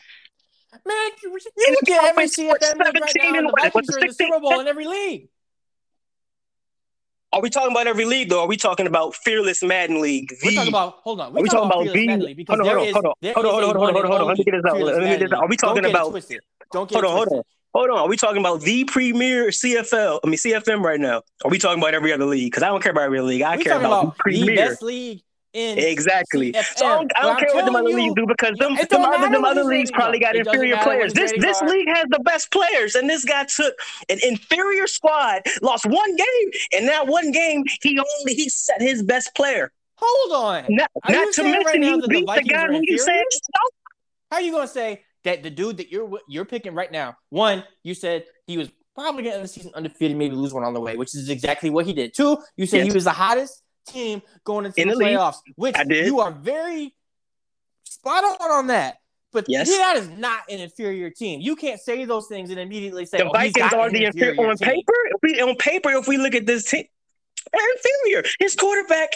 [0.86, 3.90] Man, you, you look at every it's what, CFM right now, and and the Vikings
[3.96, 5.28] are in the Super Bowl in every league.
[7.34, 8.42] Are we talking about every league though?
[8.42, 10.34] Are we talking about Fearless Madden League?
[10.44, 11.36] We're The- talking about hold on.
[11.36, 13.54] Are we talking about Fearless the- because hold on, hold on, hold on, hold on,
[13.54, 14.28] hold on, hold on, hold on, hold on.
[14.28, 14.80] Let me get this out.
[14.80, 15.40] Let me get this out.
[15.44, 16.42] Are we talking about- twisted.
[16.72, 17.44] Don't get Hold it on, hold on.
[17.74, 20.20] Hold on, are we talking about the premier CFL?
[20.24, 21.22] I mean CFM right now.
[21.44, 22.52] Are we talking about every other league?
[22.52, 23.42] Because I don't care about every other league.
[23.42, 25.22] I We care about, about the the best league
[25.54, 26.54] in Exactly.
[26.54, 26.78] CFM.
[26.78, 28.76] So I don't, I don't care what them telling other you, leagues do because them,
[28.76, 31.14] them other, them other leagues probably got inferior players.
[31.14, 31.70] This this are.
[31.70, 33.74] league has the best players, and this guy took
[34.10, 39.04] an inferior squad, lost one game, and that one game he only he set his
[39.04, 39.72] best player.
[40.00, 40.66] Hold on.
[40.70, 43.24] Not, not to mention right he that the the guy who you said.
[44.32, 47.16] How are you gonna say that the dude that you're you're picking right now?
[47.30, 50.82] One, you said he was probably getting the season undefeated, maybe lose one on the
[50.82, 52.14] way, which is exactly what he did.
[52.16, 52.88] Two, you said Yes.
[52.88, 56.06] he was the hottest team going into In the, the playoffs, which I did.
[56.08, 56.96] you are very
[57.84, 58.98] spot on on that.
[59.34, 59.70] But Yes.
[59.70, 61.42] that is not an inferior team.
[61.42, 64.50] You can't say those things and immediately say The oh, Vikings are the inferior inferior
[64.50, 64.68] on team.
[64.70, 64.94] paper.
[65.22, 66.86] We, on paper, if we look at this team,
[67.54, 68.24] they're inferior.
[68.40, 69.10] His quarterback,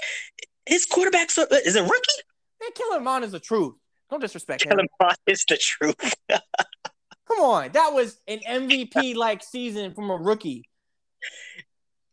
[0.65, 2.21] his quarterback's a, is a rookie.
[2.61, 3.73] Man, Kellen Mond is the truth.
[4.11, 4.87] Don't disrespect Tell him.
[4.99, 5.95] uh, it's the truth.
[6.29, 10.67] Come on, that was an MVP like season from a rookie.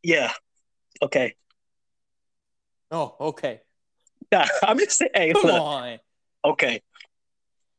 [0.02, 0.32] Yeah.
[1.02, 1.34] Okay.
[2.92, 3.60] Oh, okay.
[4.30, 5.10] Nah, I'm just saying.
[5.14, 5.60] Hey, Come look.
[5.60, 5.98] on.
[6.44, 6.82] Okay.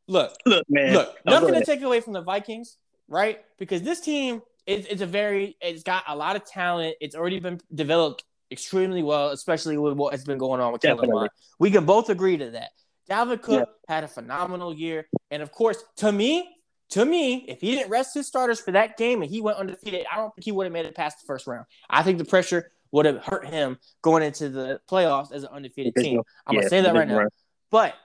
[0.08, 0.93] Look, Look, man.
[0.93, 2.77] look, nothing to take away from the Vikings,
[3.08, 3.39] right?
[3.58, 6.95] Because this team is, is a very, it's got a lot of talent.
[6.99, 11.10] It's already been developed extremely well, especially with what has been going on with Kellen.
[11.12, 11.29] Mond.
[11.60, 12.71] We can both agree to that.
[13.10, 15.08] Dalvin Cook had a phenomenal year.
[15.32, 16.56] And of course, to me,
[16.91, 20.06] to me, if he didn't rest his starters for that game and he went undefeated,
[20.12, 21.65] I don't think he would have made it past the first round.
[21.89, 25.95] I think the pressure would have hurt him going into the playoffs as an undefeated
[25.95, 26.22] team.
[26.48, 27.28] I'm Yeah, gonna say that right now.
[27.69, 27.95] But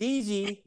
[0.00, 0.62] DZ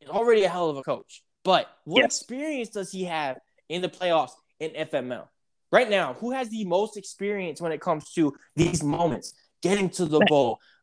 [0.00, 1.22] is already a hell of a coach.
[1.42, 2.20] But what Yes.
[2.20, 3.38] experience does he have
[3.70, 5.30] in the playoffs in FML?
[5.72, 10.04] Right now, who has the most experience when it comes to these moments, getting to
[10.04, 10.28] the Matt.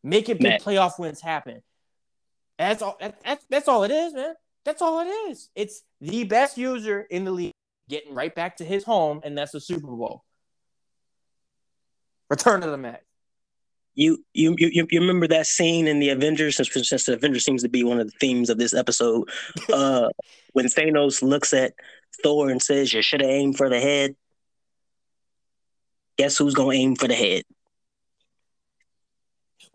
[0.07, 1.61] Making big playoff wins happen?
[2.57, 2.97] That's all.
[2.99, 4.33] That, that's that's all it is, man.
[4.65, 5.49] That's all it is.
[5.55, 7.53] It's the best user in the league
[7.89, 10.23] getting right back to his home, and that's the Super Bowl.
[12.29, 13.03] Return of the Mac.
[13.95, 16.57] You, you you you remember that scene in the Avengers?
[16.57, 19.27] Since, since the Avengers seems to be one of the themes of this episode,
[19.73, 20.09] uh,
[20.53, 21.73] when Thanos looks at
[22.21, 24.15] Thor and says, "You should have aimed for the head."
[26.17, 27.43] Guess who's gonna aim for the head?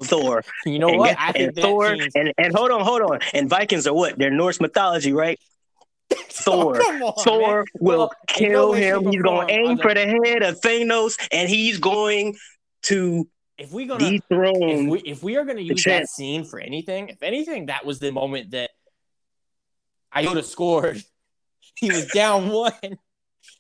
[0.02, 0.42] Thor.
[0.66, 1.16] You know and, what?
[1.18, 3.20] I think Thor seems- and, and hold on, hold on.
[3.34, 4.18] And Vikings are what?
[4.18, 5.38] They're Norse mythology, right?
[6.46, 6.80] Oh, Thor.
[6.80, 7.64] Come on, Thor man.
[7.80, 9.06] will Well, kill him.
[9.10, 12.36] He's going to aim for the head of Thanos, and he's going
[12.84, 14.90] to if we gonna if Dethrone.
[14.90, 16.02] we if we are gonna use champ.
[16.02, 18.70] that scene for anything, if anything, that was the moment that
[20.14, 21.02] Iota scored.
[21.76, 22.72] He was down one,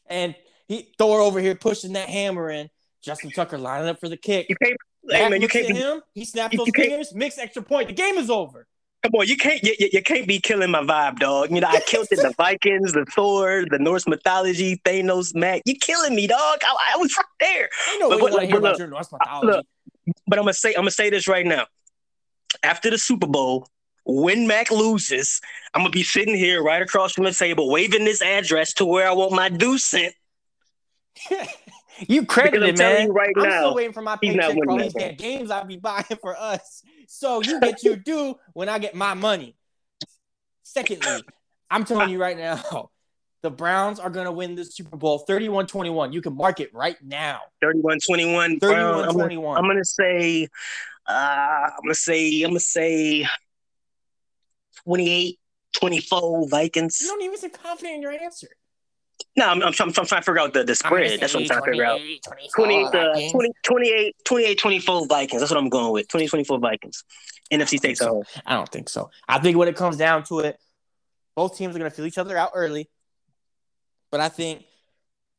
[0.06, 0.34] and
[0.68, 2.68] he Thor over here pushing that hammer in.
[3.02, 4.46] Justin Tucker lining up for the kick.
[4.48, 4.76] You can't.
[5.10, 5.74] Hey man, you can't be.
[5.74, 6.00] him.
[6.14, 7.88] He snapped those fingers, mixed extra point.
[7.88, 8.66] The game is over.
[9.02, 9.60] Come on, you can't.
[9.64, 11.50] You, you, can't be killing my vibe, dog.
[11.50, 12.16] You know, I killed it.
[12.16, 15.62] The Vikings, the Thor, the Norse mythology, Thanos, Mac.
[15.64, 16.58] You killing me, dog.
[16.62, 17.68] I, I was right there.
[17.90, 19.10] Ain't no But- but want to look, hear but look, your Norse
[19.42, 19.66] look.
[20.28, 21.66] But I'm gonna say, I'm gonna say this right now.
[22.62, 23.66] After the Super Bowl,
[24.04, 25.40] when Mac loses,
[25.74, 29.08] I'm gonna be sitting here right across from the table, waving this address to where
[29.08, 30.14] I want my due sent.
[32.08, 33.06] you credited, I'm man.
[33.06, 35.64] you right I'm now, still waiting for my paycheck for all these damn games I'll
[35.64, 36.82] be buying for us.
[37.06, 39.56] So you get your due when I get my money.
[40.62, 41.22] Secondly,
[41.70, 42.90] I'm telling you right now,
[43.42, 46.12] the Browns are going to win the Super Bowl 31-21.
[46.12, 47.40] You can mark it right now.
[47.62, 48.44] 31-21.
[48.44, 49.58] I'm, gonna, 31-21.
[49.58, 50.48] I'm gonna say,
[51.06, 53.26] uh, I'm gonna say, I'm gonna say,
[54.84, 55.38] 28,
[55.72, 56.98] 24 Vikings.
[57.00, 58.48] You don't even seem confident in your answer.
[59.36, 61.20] No, I'm, I'm, trying, I'm trying to figure out the, the spread.
[61.20, 61.98] That's what I'm trying to figure out.
[61.98, 65.40] 28, 28, uh, 24 20, 28, 28, 24 Vikings.
[65.40, 66.08] That's what I'm going with.
[66.08, 67.04] 20, 24 Vikings.
[67.50, 68.08] NFC takes so.
[68.08, 68.24] home.
[68.44, 69.10] I don't think so.
[69.28, 70.58] I think when it comes down to it,
[71.34, 72.90] both teams are going to feel each other out early.
[74.10, 74.64] But I think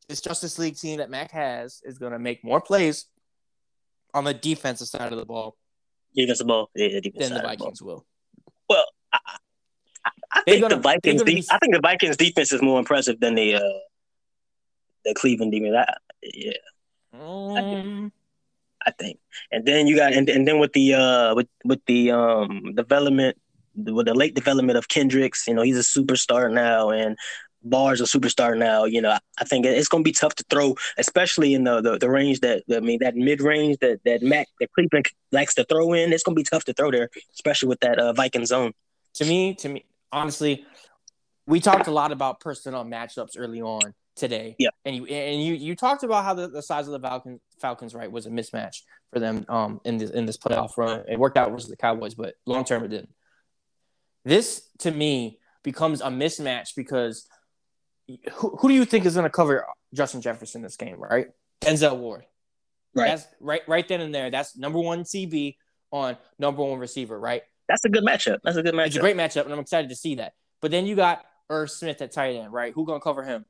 [0.07, 3.05] this Justice League team that Mac has is going to make more plays
[4.13, 5.55] on the defensive side of the ball
[6.15, 6.69] Defensive ball.
[6.75, 7.67] Yeah, defensive than the side of ball.
[7.67, 8.05] Vikings will.
[8.69, 9.19] Well, I,
[10.05, 11.21] I, I They're think gonna- the Vikings.
[11.21, 13.59] gonna de- be- I think the Vikings defense is more impressive than the uh,
[15.05, 15.75] the Cleveland defense.
[15.77, 15.85] I,
[16.23, 16.51] yeah,
[17.15, 18.11] Mm,
[18.85, 19.19] I think.
[19.51, 23.37] And then you got and, and then with the uh with with the um development
[23.75, 27.17] with the late development of Kendricks, you know, he's a superstar now and
[27.63, 28.83] Barr's a superstar now.
[28.85, 31.81] You know, I, I think it's going to be tough to throw, especially in the,
[31.81, 35.53] the the range that I mean that mid range that that Mac that Cleveland likes
[35.55, 36.11] to throw in.
[36.13, 38.73] It's going to be tough to throw there, especially with that uh, Viking zone.
[39.15, 40.65] to me, to me, honestly,
[41.45, 44.55] we talked a lot about personnel matchups early on today.
[44.59, 44.69] Yeah.
[44.85, 47.93] And you and you you talked about how the, the size of the Falcons Falcons
[47.93, 48.77] right was a mismatch
[49.11, 51.03] for them um in this in this playoff run.
[51.09, 53.13] It worked out versus the Cowboys, but long term it didn't.
[54.23, 57.27] This to me becomes a mismatch because
[58.33, 61.27] who, who do you think is going to cover Justin Jefferson this game, right?
[61.61, 62.23] Denzel Ward.
[62.95, 63.07] Right.
[63.07, 64.29] That's right right then and there.
[64.29, 65.55] That's number one CB
[65.91, 67.43] on number one receiver, right?
[67.67, 68.39] That's a good matchup.
[68.43, 68.87] That's a good matchup.
[68.87, 70.33] It's a great matchup, and I'm excited to see that.
[70.61, 72.73] But then you got Irv Smith at tight end, right?
[72.73, 73.45] Who gonna cover him?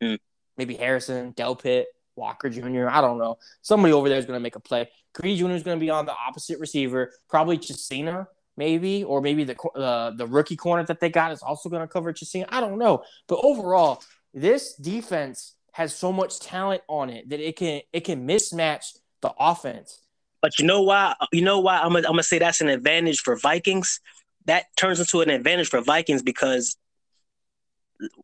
[0.00, 0.14] Hmm.
[0.56, 1.84] Maybe Harrison, Delpit,
[2.16, 2.88] Walker Jr.
[2.88, 3.38] I don't know.
[3.62, 4.88] Somebody over there is gonna make a play.
[5.14, 5.50] Greedy Jr.
[5.50, 10.26] is gonna be on the opposite receiver, probably Chisena, maybe, or maybe the uh, the
[10.26, 12.46] rookie corner that they got is also gonna cover Chisena.
[12.48, 14.02] I don't know, but overall,
[14.34, 19.32] this defense has so much talent on it that it can it can mismatch the
[19.38, 20.00] offense.
[20.42, 21.14] But you know why?
[21.32, 21.78] You know why?
[21.78, 24.00] I'm gonna, I'm say that's an advantage for Vikings.
[24.46, 26.76] That turns into an advantage for Vikings because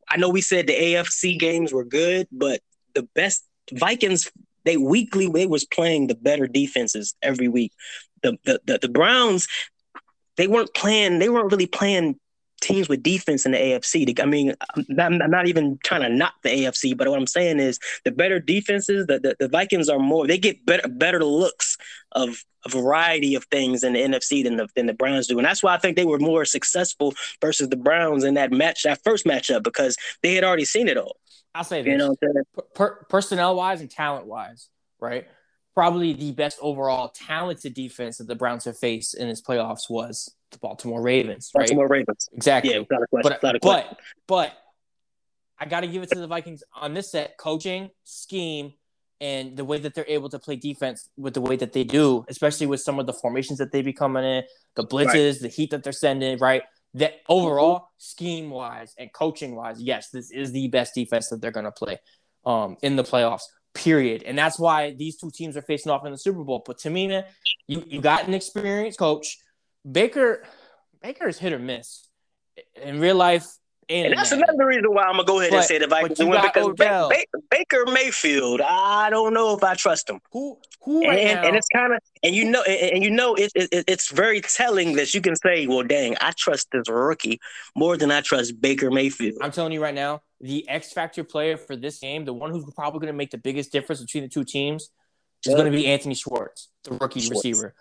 [0.09, 2.61] I know we said the AFC games were good, but
[2.95, 4.31] the best Vikings
[4.65, 7.73] they weekly they was playing the better defenses every week.
[8.23, 9.47] The the the, the Browns
[10.37, 11.19] they weren't playing.
[11.19, 12.19] They weren't really playing
[12.61, 14.19] teams with defense in the AFC.
[14.21, 17.27] I mean, I'm not, I'm not even trying to knock the AFC, but what I'm
[17.27, 20.27] saying is the better defenses, the, the, the Vikings are more.
[20.27, 21.77] They get better better looks
[22.13, 25.47] of a variety of things in the NFC than the than the Browns do, and
[25.47, 29.01] that's why I think they were more successful versus the Browns in that match, that
[29.05, 31.17] first matchup, because they had already seen it all.
[31.55, 31.91] I'll say this.
[31.91, 32.65] You know, what I'm saying?
[32.75, 34.69] per- personnel wise and talent wise,
[35.01, 35.27] right?
[35.77, 40.35] Probably the best overall talented defense that the Browns have faced in this playoffs was
[40.51, 41.69] the Baltimore Ravens, right?
[41.69, 42.29] Baltimore Ravens.
[42.33, 42.73] Exactly.
[42.73, 43.31] Yeah, without a question.
[43.31, 43.89] but without a question.
[43.91, 44.53] but but
[45.59, 48.73] I got to give it to the Vikings on this set, coaching, scheme,
[49.21, 52.25] and the way that they're able to play defense with the way that they do,
[52.29, 55.71] especially with some of the formations that they be coming in, the blitzes, the heat
[55.71, 56.63] that they're sending, right?
[56.95, 61.51] That overall, scheme wise and coaching wise, yes, this is the best defense that they're
[61.51, 61.99] going to play
[62.45, 63.43] um, in the playoffs.
[63.77, 66.63] Period, and that's why these two teams are facing off in the Super Bowl.
[66.65, 67.25] But man,
[67.69, 69.39] you you got an experienced coach.
[69.91, 70.43] Baker,
[71.03, 72.09] Baker is hit or miss
[72.75, 73.47] in real life.
[73.89, 76.41] And, And that's another reason why I'm gonna go ahead and say the Vikings win
[76.43, 78.61] because Ba- Ba- Baker Mayfield.
[78.61, 80.21] I don't know if I trust him.
[80.33, 83.11] Who who and, right and, and it's kind of and you know and, and you
[83.11, 86.89] know it, it, it's very telling that you can say well dang i trust this
[86.89, 87.41] rookie
[87.75, 91.57] more than i trust baker mayfield I'm telling you right now, the X factor player
[91.57, 94.29] for this game, the one who's probably going to make the biggest difference between the
[94.29, 94.91] two teams,
[95.45, 95.63] is Yeah.
[95.63, 97.45] to be Anthony Schwartz, the rookie Schwartz.
[97.45, 97.75] receiver.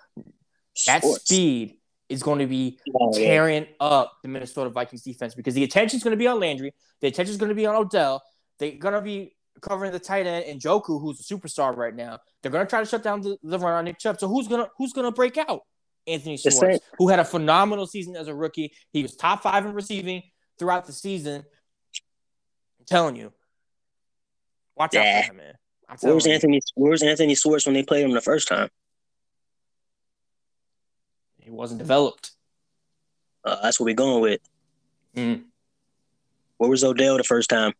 [0.87, 1.77] That speed
[2.09, 3.27] is going to be Oh, yeah.
[3.27, 6.73] tearing up the Minnesota Vikings defense because the attention is going to be on Landry,
[7.01, 8.23] the attention is going to be on Odell.
[8.59, 12.19] They're going to be covering the tight end and Njoku, who's a superstar right now.
[12.41, 14.19] They're gonna try to shut down the, the run on Nick Chubb.
[14.19, 15.61] So who's gonna who's gonna break out?
[16.07, 18.73] Anthony Schwartz, who had a phenomenal season as a rookie.
[18.91, 20.21] He was top five in receiving
[20.59, 21.37] throughout the season.
[22.79, 23.33] I'm telling you,
[24.75, 25.53] watch out for him, man.
[26.01, 26.33] Where's you.
[26.33, 26.61] Anthony?
[26.75, 28.69] Where's Anthony Schwartz when they played him the first time?
[31.45, 32.31] He wasn't developed.
[33.43, 34.41] Uh, that's what we're going with.
[35.15, 35.43] Mm.
[36.58, 37.73] Where was Odell the first time?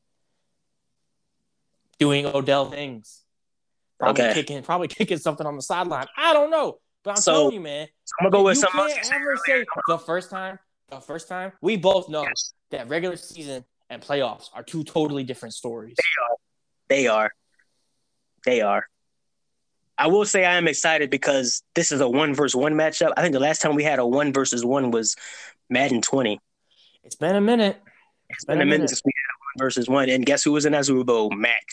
[1.98, 3.24] Doing Odell things.
[4.00, 4.34] Probably Okay.
[4.36, 6.06] kicking, probably kicking something on the sideline.
[6.16, 7.88] I don't know, but I'm So, telling you, man.
[8.20, 8.94] I'm gonna go with you something else.
[8.94, 10.60] can't ever say the first time.
[10.90, 15.24] The first time we both know Yes, that regular season and playoffs are two totally
[15.24, 15.96] different stories.
[15.98, 16.38] They are.
[16.88, 17.32] They are.
[18.46, 18.86] They are.
[19.98, 23.14] I will say I am excited because this is a one versus one matchup.
[23.18, 25.16] I think the last time we had a one versus one was
[25.70, 26.40] Madden 20.
[27.04, 27.82] It's been a minute.
[28.30, 30.66] It's been a minute since we had a one versus one, and guess who was
[30.66, 31.32] in that Super Bowl?
[31.32, 31.64] Mac.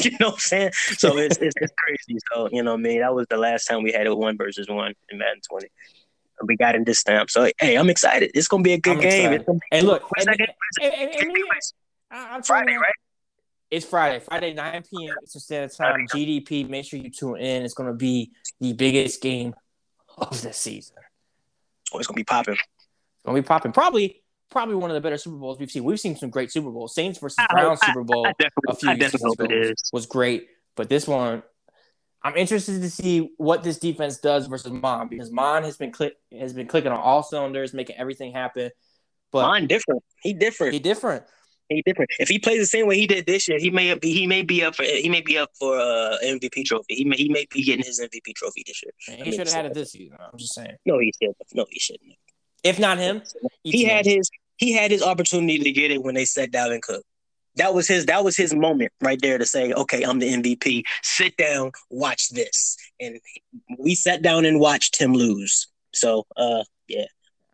[0.00, 0.72] You know what I'm saying?
[0.72, 2.18] So it's, it's it's crazy.
[2.32, 4.38] So you know, what I mean, that was the last time we had a one
[4.38, 5.66] versus one in Madden 20.
[6.40, 7.28] And we got in this time.
[7.28, 8.30] So hey, I'm excited.
[8.34, 9.32] It's gonna be a good I'm game.
[9.32, 9.40] excited.
[9.40, 10.54] It's gonna be And look, When's and, that game?
[10.82, 11.72] and- and- and Take me- place
[12.10, 12.92] I- I'm telling Friday, right?
[13.72, 15.14] It's Friday, Friday 9 p.m.
[15.24, 16.06] Eastern Standard Time.
[16.08, 16.68] GDP.
[16.68, 17.62] Make sure you tune in.
[17.62, 18.30] It's going to be
[18.60, 19.54] the biggest game
[20.18, 20.96] of the season.
[21.90, 22.52] Oh, it's gonna be popping.
[22.52, 23.72] It's going to be popping.
[23.72, 25.84] Probably, probably one of the better Super Bowls we've seen.
[25.84, 26.94] We've seen some great Super Bowls.
[26.94, 29.64] Saints versus I- Browns Super Bowl I definitely, a few I definitely seasons hope it
[29.64, 31.42] ago was great, but this one,
[32.22, 36.12] I'm interested to see what this defense does versus Mon because Mon has been click
[36.38, 38.70] has been clicking on all cylinders, making everything happen.
[39.30, 40.02] But Mine different.
[40.22, 40.74] He different.
[40.74, 41.24] he different.
[41.76, 42.10] He different.
[42.18, 44.42] If he plays the same way he did this year, he may be he may
[44.42, 46.94] be up for he may be up for uh MVP trophy.
[46.94, 48.92] He may he may be getting his MVP trophy this year.
[49.08, 50.16] Man, he should have had it this season.
[50.20, 50.76] I'm just saying.
[50.86, 51.34] No, he should.
[51.54, 52.14] No, he shouldn't.
[52.64, 53.22] If not him,
[53.64, 57.04] He had his he had his opportunity to get it when they set Dalvin Cook.
[57.56, 60.84] That was his that was his moment right there to say, okay, I'm the MVP.
[61.02, 62.76] Sit down, watch this.
[63.00, 63.18] And
[63.78, 65.68] we sat down and watched him lose.
[65.92, 67.04] So uh yeah,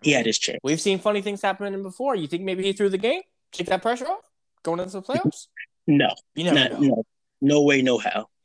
[0.02, 0.60] he had his chance.
[0.62, 2.14] We've seen funny things happen to him before.
[2.14, 4.24] You think maybe he threw the game, take that pressure off,
[4.62, 5.46] going into the playoffs?
[5.86, 6.78] No, You never not, know.
[6.88, 7.04] no,
[7.40, 8.26] no way, no how.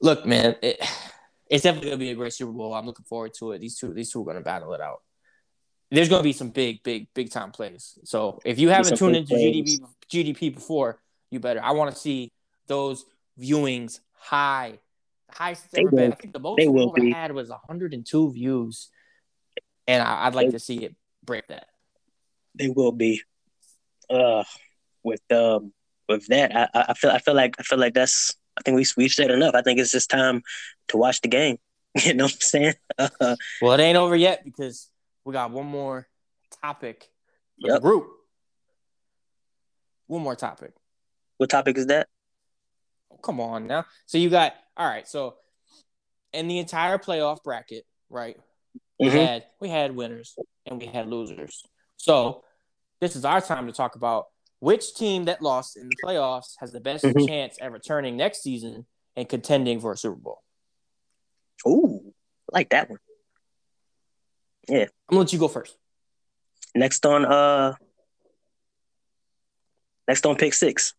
[0.00, 0.78] Look, man, it,
[1.48, 2.74] it's definitely gonna be a great Super Bowl.
[2.74, 3.60] I'm looking forward to it.
[3.60, 5.00] These two, these two are gonna battle it out.
[5.90, 7.98] There's gonna be some big, big, big time plays.
[8.04, 9.80] So if you haven't tuned into plays.
[10.10, 11.62] GDP GDP before, you better.
[11.62, 12.32] I want to see
[12.66, 13.04] those
[13.40, 14.78] viewings high,
[15.30, 16.12] highest They ever been.
[16.12, 18.88] I think the most They will I had was 102 views,
[19.86, 21.68] and I, I'd like They- to see it break that.
[22.54, 23.22] They will be.
[24.10, 24.44] Uh,
[25.02, 25.72] with um,
[26.08, 28.34] with that, I, I feel I feel like I feel like that's.
[28.56, 29.54] I think we we've said enough.
[29.54, 30.42] I think it's just time
[30.88, 31.58] to watch the game.
[32.04, 32.74] You know what I'm saying?
[32.98, 33.08] Uh,
[33.62, 34.90] Well, it ain't over yet because
[35.24, 36.08] we got one more
[36.60, 37.08] topic
[37.60, 37.82] for the Yep.
[37.82, 38.08] group.
[40.08, 40.72] One more topic.
[41.38, 42.08] what topic is that?
[43.12, 43.84] Oh, come on now.
[44.06, 45.06] So you got all right.
[45.08, 45.36] So
[46.32, 48.36] in the entire playoff bracket, right?
[48.98, 49.12] We Mhm.
[49.12, 50.36] had we had winners
[50.66, 51.62] and we had losers.
[52.04, 52.44] So
[53.00, 54.26] this is our time to talk about
[54.60, 57.26] which team that lost in the playoffs has the best Mhm.
[57.26, 58.84] chance at returning next season
[59.16, 60.42] and contending for a Super Bowl.
[61.66, 62.12] Ooh,
[62.52, 62.98] I like that one.
[64.68, 64.82] Yeah.
[64.82, 65.78] I'm gonna let you go first.
[66.74, 67.74] Next on uh,
[70.06, 70.92] next on pick six.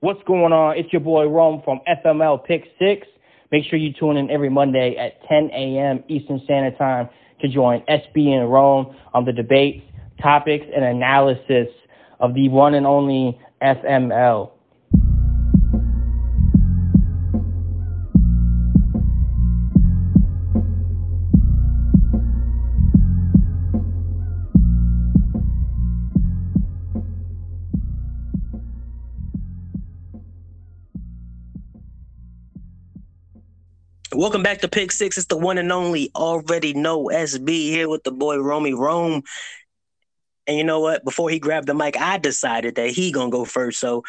[0.00, 0.78] What's going on?
[0.78, 3.06] It's your boy Rome from FML Pick Six.
[3.50, 6.02] Make sure you tune in every Monday at 10 a.m.
[6.08, 9.84] Eastern Standard Time to join SB and Rome on the debates,
[10.20, 11.68] topics, and analysis
[12.18, 14.52] of the one and only FML.
[34.20, 35.16] Welcome back to Pick Six.
[35.16, 39.22] It's the one and only already know SB here with the boy Romy Rome.
[40.46, 41.04] And you know what?
[41.04, 43.80] Before he grabbed the mic, I decided that he gonna go first.
[43.80, 44.04] So,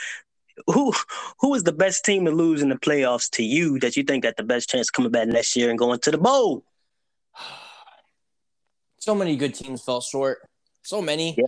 [0.67, 0.93] who
[1.39, 3.79] who is the best team to lose in the playoffs to you?
[3.79, 6.17] That you think that the best chance coming back next year and going to the
[6.17, 6.63] bowl?
[8.97, 10.39] so many good teams fell short.
[10.83, 11.35] So many.
[11.37, 11.45] Yeah.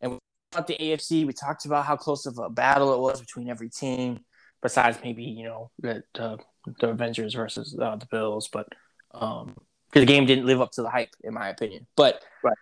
[0.00, 0.18] And we
[0.52, 1.26] talked about the AFC.
[1.26, 4.20] We talked about how close of a battle it was between every team,
[4.62, 6.38] besides maybe you know the the,
[6.78, 8.48] the Avengers versus uh, the Bills.
[8.52, 8.68] But
[9.12, 9.56] um,
[9.92, 11.86] the game didn't live up to the hype, in my opinion.
[11.96, 12.56] But Right.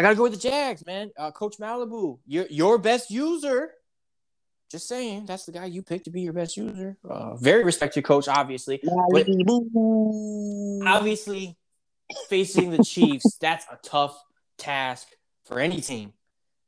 [0.00, 1.10] I gotta go with the Jags, man.
[1.14, 3.72] Uh, Coach Malibu, your your best user.
[4.70, 6.96] Just saying, that's the guy you picked to be your best user.
[7.06, 8.80] Uh, very respected coach, obviously.
[10.86, 11.58] Obviously
[12.30, 14.18] facing the Chiefs, that's a tough
[14.56, 15.06] task
[15.44, 16.14] for any team.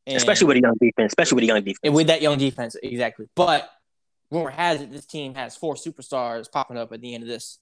[0.06, 1.78] And, especially with a young defense, especially with a young defense.
[1.84, 3.30] and with that young defense, exactly.
[3.34, 3.66] But
[4.30, 7.60] rumor has it this team has four superstars popping up at the end of this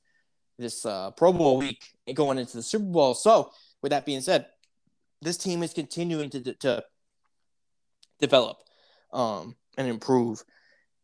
[0.59, 3.15] this uh, Pro Bowl week and going into the Super Bowl.
[3.15, 3.53] So,
[3.83, 4.47] with that being said,
[5.23, 6.85] this team is continuing to to
[8.19, 8.59] develop
[9.13, 10.43] um, and improve,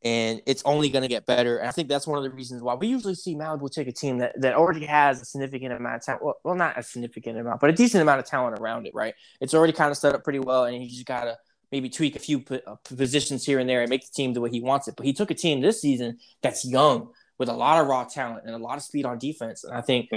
[0.03, 1.59] and it's only going to get better.
[1.59, 3.93] And I think that's one of the reasons why we usually see Malibu take a
[3.93, 6.25] team that, that already has a significant amount of talent.
[6.25, 8.95] Well, well, not a significant amount, but a decent amount of talent around it.
[8.95, 9.15] Right?
[9.41, 11.37] It's already kind of set up pretty well, and you just gotta
[11.73, 14.51] maybe tweak a few uh, positions here and there and make the team the way
[14.51, 14.95] he wants it.
[14.97, 18.45] But he took a team this season that's young with a lot of raw talent
[18.47, 20.09] and a lot of speed on defense, and I think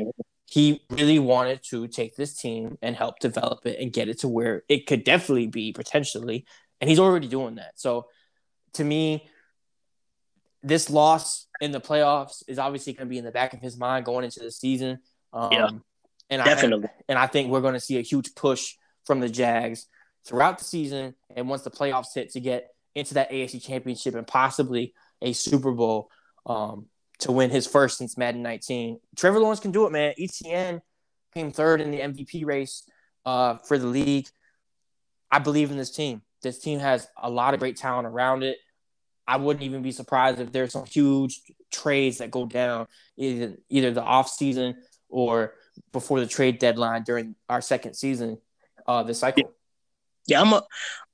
[0.50, 4.28] he really wanted to take this team and help develop it and get it to
[4.28, 6.46] where it could definitely be potentially.
[6.82, 7.74] And he's already doing that.
[7.80, 8.08] So
[8.74, 9.28] to me,
[10.64, 13.78] this loss in the playoffs is obviously going to be in the back of his
[13.78, 15.00] mind going into the season.
[15.32, 15.70] Um, Yeah,
[16.32, 16.88] and definitely.
[16.88, 18.74] I, and I think we're going to see a huge push
[19.06, 19.86] from the Jags
[20.26, 24.26] throughout the season and once the playoffs hit to get into that AFC championship and
[24.26, 26.10] possibly a Super Bowl
[26.46, 26.88] um,
[27.20, 29.00] to win his first since Madden 19.
[29.16, 30.14] Trevor Lawrence can do it, man.
[30.20, 30.82] ETN
[31.34, 32.84] came third in the MVP race
[33.26, 34.28] uh, for the league.
[35.32, 36.22] I believe in this team.
[36.42, 38.58] This team has a lot of great talent around it.
[39.28, 41.42] I wouldn't even be surprised if there's some huge
[41.72, 45.54] trades that go down either either the off season or
[45.92, 48.40] before the trade deadline during our second season
[48.88, 49.54] uh this cycle.
[50.26, 50.64] Yeah, I'm a,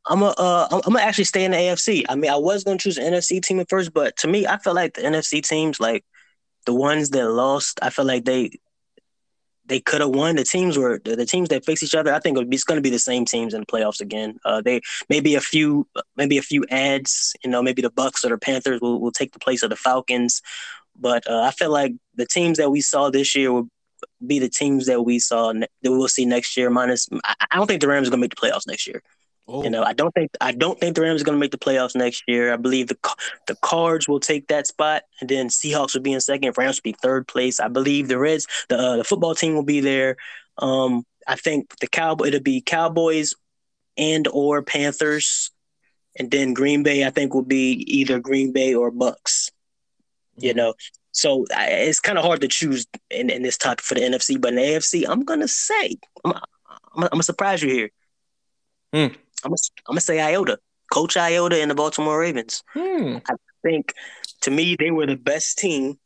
[0.08, 2.06] I'm a, uh, I'm gonna actually stay in the AFC.
[2.08, 4.58] I mean, I was gonna choose an NFC team at first, but to me, I
[4.58, 6.06] feel like the NFC teams, like
[6.66, 8.60] the ones that lost, I feel like they,
[9.68, 10.36] they could have won.
[10.36, 12.14] The teams were the, teams that face each other.
[12.14, 14.38] I think it's going to be the same teams in the playoffs again.
[14.46, 17.36] Uh, they maybe a few, maybe a few ads.
[17.44, 19.76] You know, maybe the Bucks or the Panthers will, will take the place of the
[19.76, 20.42] Falcons.
[20.98, 23.68] But uh, I feel like the teams that we saw this year will
[24.26, 26.70] be the teams that we saw ne- that we will see next year.
[26.70, 29.02] Minus, I, I don't think the Rams are going to make the playoffs next year.
[29.48, 31.52] Oh, You know, I don't think I don't think the Rams are going to make
[31.52, 32.52] the playoffs next year.
[32.52, 32.98] I believe the
[33.48, 36.58] the Cards will take that spot, and then Seahawks will be in second.
[36.58, 37.60] Rams will be third place.
[37.60, 40.18] I believe the Reds, the uh, the football team will be there.
[40.58, 43.36] Um, I think the Cowboy it'll be Cowboys
[43.98, 45.52] and or Panthers,
[46.18, 47.06] and then Green Bay.
[47.06, 49.52] I think will be either Green Bay or Bucks.
[50.38, 50.74] You know,
[51.12, 54.42] so I, it's kind of hard to choose in, in this topic for the NFC,
[54.42, 57.90] but in the AFC, I'm gonna say I'm I'm, I'm gonna surprise you here.
[58.94, 59.14] Hmm.
[59.44, 59.58] I'm gonna,
[59.88, 60.60] I'm gonna say Iota,
[60.92, 62.64] Coach Iota, and the Baltimore Ravens.
[62.74, 63.18] hmm.
[63.30, 63.94] I think
[64.42, 65.98] to me they were the best team,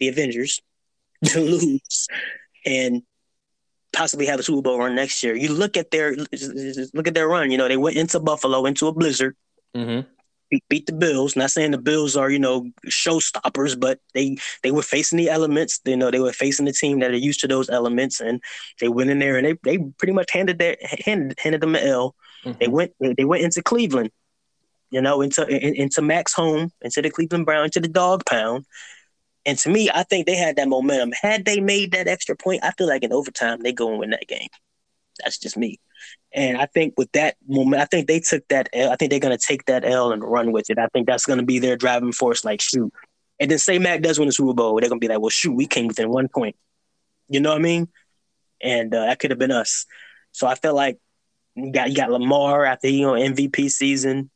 [0.00, 0.60] the Avengers,
[1.26, 2.06] to lose
[2.64, 3.02] and
[3.92, 5.34] possibly have a Super Bowl run next year.
[5.34, 7.50] You look at their look at their run.
[7.50, 9.36] You know they went into Buffalo into a blizzard,
[9.74, 10.08] Mm-hmm.
[10.50, 11.36] Beat, beat the Bills.
[11.36, 15.80] Not saying the Bills are you know showstoppers, but they they were facing the elements.
[15.84, 18.40] You know they were facing the team that are used to those elements, and
[18.80, 21.86] they went in there and they they pretty much handed their handed handed them an
[21.86, 22.14] L.
[22.44, 22.72] They mm-hmm.
[22.72, 24.10] went they went into Cleveland,
[24.90, 28.64] you know, into in, into Max home, into the Cleveland Brown, into the dog pound.
[29.44, 31.12] And to me, I think they had that momentum.
[31.12, 34.10] Had they made that extra point, I feel like in overtime they go and win
[34.10, 34.48] that game.
[35.22, 35.80] That's just me.
[36.32, 38.90] And I think with that moment, I think they took that L.
[38.90, 40.78] I think they're gonna take that L and run with it.
[40.78, 42.44] I think that's gonna be their driving force.
[42.44, 42.92] Like shoot,
[43.38, 45.54] and then say Mac does win the Super Bowl, they're gonna be like, well, shoot,
[45.54, 46.56] we came within one point.
[47.28, 47.88] You know what I mean?
[48.62, 49.86] And uh, that could have been us.
[50.32, 50.98] So I feel like
[51.54, 54.30] you got you got Lamar after he on MVP season,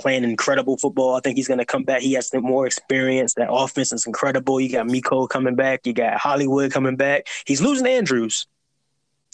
[0.00, 1.14] playing incredible football.
[1.14, 2.02] I think he's gonna come back.
[2.02, 3.34] He has more experience.
[3.34, 4.60] That offense is incredible.
[4.60, 5.86] You got Miko coming back.
[5.86, 7.26] You got Hollywood coming back.
[7.46, 8.46] He's losing Andrews.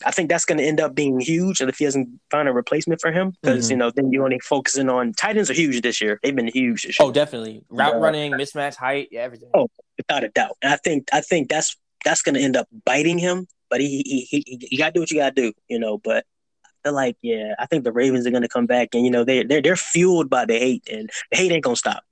[0.05, 2.53] I think that's going to end up being huge, and if he doesn't find a
[2.53, 3.71] replacement for him, because Mhm.
[3.71, 6.19] you know then you're only focusing on tight ends are huge this year.
[6.23, 7.63] They've been huge this year, Oh, definitely.
[7.69, 8.01] Route Yeah.
[8.01, 9.51] running, mismatch, height, yeah, everything.
[9.55, 9.69] Oh.
[9.97, 10.57] without a doubt.
[10.61, 13.47] And I think I think that's that's going to end up biting him.
[13.71, 15.79] But he he he, he you got to do what you got to do, you
[15.79, 15.99] know.
[15.99, 16.25] But
[16.67, 19.11] I feel like yeah, I think the Ravens are going to come back, and you
[19.11, 22.03] know they they're they're fueled by the hate, and the hate ain't going to stop.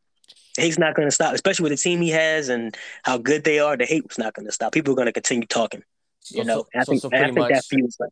[0.56, 3.42] The hate's not going to stop, especially with the team he has and how good
[3.44, 3.76] they are.
[3.76, 4.72] The hate was not going to stop.
[4.72, 5.82] People are going to continue talking,
[6.22, 6.64] So, you know.
[6.74, 8.10] so, I think, so I pretty think that much like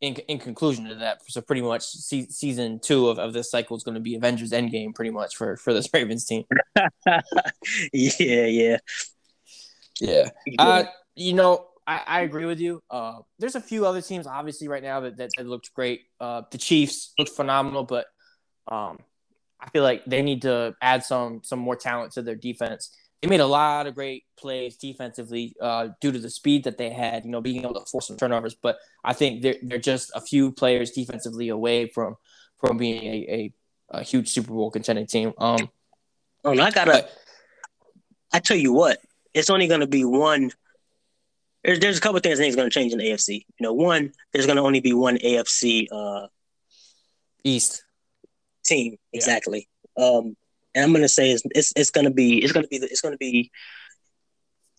[0.00, 3.76] in, in conclusion to that, so pretty much se- season two of, of this cycle
[3.76, 6.44] is going to be Avengers Endgame, pretty much for for this Ravens team.
[7.92, 8.76] yeah, yeah.
[10.00, 10.28] Yeah.
[10.58, 10.84] Uh,
[11.14, 12.82] you know, I, I agree with you.
[12.90, 16.02] Uh, there's a few other teams, obviously, right now that, that, that looked great.
[16.20, 18.06] Uh, the Chiefs looked phenomenal, but
[18.68, 18.98] um,
[19.60, 22.94] I feel like they need to add some some more talent to their defense.
[23.22, 26.90] They made a lot of great plays defensively uh, due to the speed that they
[26.90, 28.54] had, you know, being able to force some turnovers.
[28.54, 32.16] But I think they're they're just a few players defensively away from
[32.58, 35.32] from being a, a, a huge Super Bowl contending team.
[35.38, 35.70] Um,
[36.44, 36.92] Oh, and I gotta.
[36.92, 37.12] but
[38.32, 39.00] I tell you what,
[39.34, 40.52] it's only going to be one.
[41.64, 43.44] There's there's a couple of things I think going to change in the AFC.
[43.58, 46.28] You know, one, there's going to only be one AFC uh,
[47.42, 47.82] East.
[48.64, 49.18] team Yeah.
[49.18, 49.68] exactly.
[49.96, 50.36] Um,
[50.76, 53.50] and I'm gonna say it's it's, it's gonna be it's gonna be it's gonna be.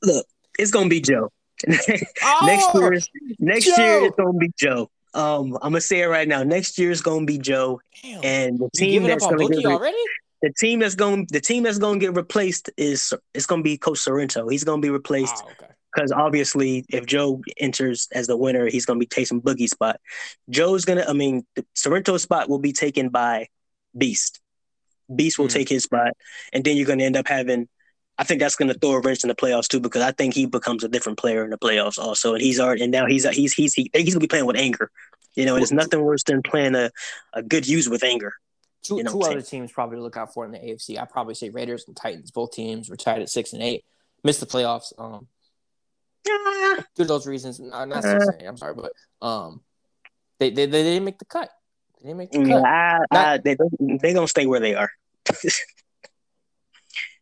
[0.04, 0.26] Look,
[0.58, 1.30] it's gonna be Joe.
[1.68, 3.00] next year,
[3.40, 3.84] next Oh, Joe!
[3.84, 4.90] year it's gonna be Joe.
[5.14, 6.44] Um, I'm gonna say it right now.
[6.44, 8.22] Next year is gonna be Joe, Damn.
[8.24, 9.94] and the team that's gonna get re-
[10.42, 14.00] the team that's going the team that's to get replaced is it's to be Coach
[14.00, 14.48] Sorrento.
[14.48, 15.74] He's going to be replaced Oh, okay.
[15.94, 20.00] because obviously if Joe enters as the winner, he's going to be taking Boogie's spot.
[20.50, 23.48] Joe's going to, I mean, the Sorrento's spot will be taken by
[23.98, 24.40] Beast.
[25.16, 25.54] Beast will Mhm.
[25.54, 26.14] take his spot,
[26.54, 27.68] and then you're going to end up having.
[28.20, 30.34] I think that's going to throw a wrench in the playoffs too, because I think
[30.34, 33.30] he becomes a different player in the playoffs also, and he's already and now he's
[33.30, 34.90] he's he's he, he's going to be playing with anger.
[35.36, 36.90] You know, and it's nothing worse than playing a,
[37.34, 38.34] a good use with anger.
[38.82, 40.98] Two, You know two other teams probably to look out for in the AFC.
[41.00, 42.32] I probably say Raiders and Titans.
[42.32, 43.86] Both teams were tied at six and eight,
[44.24, 44.94] missed the playoffs.
[44.98, 45.28] Um,
[46.30, 48.46] Ah, due to those reasons, not, not six and eight.
[48.46, 48.92] I'm sorry, but
[49.26, 49.62] um,
[50.40, 51.50] they they, they didn't make the cut.
[52.02, 52.64] They didn't make the cut.
[52.66, 53.56] I, I, they
[54.02, 54.90] they gonna stay where they are.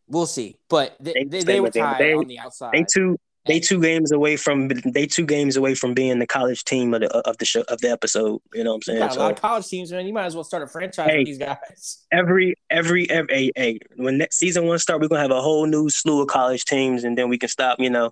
[0.07, 2.71] We'll see, but they They they, they were tied They- on the outside.
[2.73, 3.17] They two
[3.47, 7.01] they two games away from they two games away from being the college team of
[7.01, 8.41] the of the show of the episode.
[8.53, 8.99] You know what I'm saying?
[8.99, 10.05] got a lot of college teams, man.
[10.07, 11.19] You might as well start a franchise Hey.
[11.19, 12.05] with these guys.
[12.11, 15.65] every every every hey, hey, when next season one start, we're gonna have a whole
[15.67, 17.79] new slew of college teams, and then we can stop.
[17.79, 18.11] You know,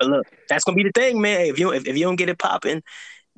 [0.00, 1.42] but look, that's gonna be the thing, man.
[1.46, 2.82] If you if, if you don't get it popping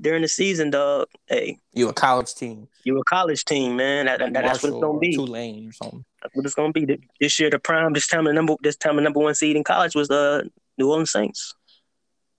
[0.00, 4.06] during the season, dog, hey, You a college team, you a college team, man.
[4.06, 5.14] That, that- that's what it's gonna be.
[5.14, 6.04] Tulane or something.
[6.22, 6.98] That's what it's gonna be.
[7.20, 9.64] This year, the prime, this time the number, this time the number one seed in
[9.64, 11.54] college was the New Orleans Saints.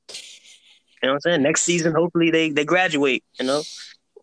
[0.09, 0.15] You
[1.09, 1.43] know what I'm saying?
[1.43, 3.23] Next season, hopefully they they graduate.
[3.39, 3.61] You know,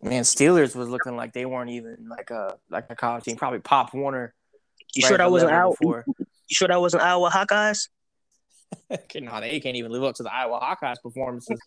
[0.01, 3.37] Man, Steelers was looking like they weren't even like a like a college team.
[3.37, 4.33] Probably Pop Warner.
[4.93, 5.75] you right sure at that wasn't out?
[5.79, 6.03] before.
[6.07, 7.87] You sure that wasn't Iowa Hawkeyes?
[8.89, 11.59] no, they can't even live up to the Iowa Hawkeyes performances.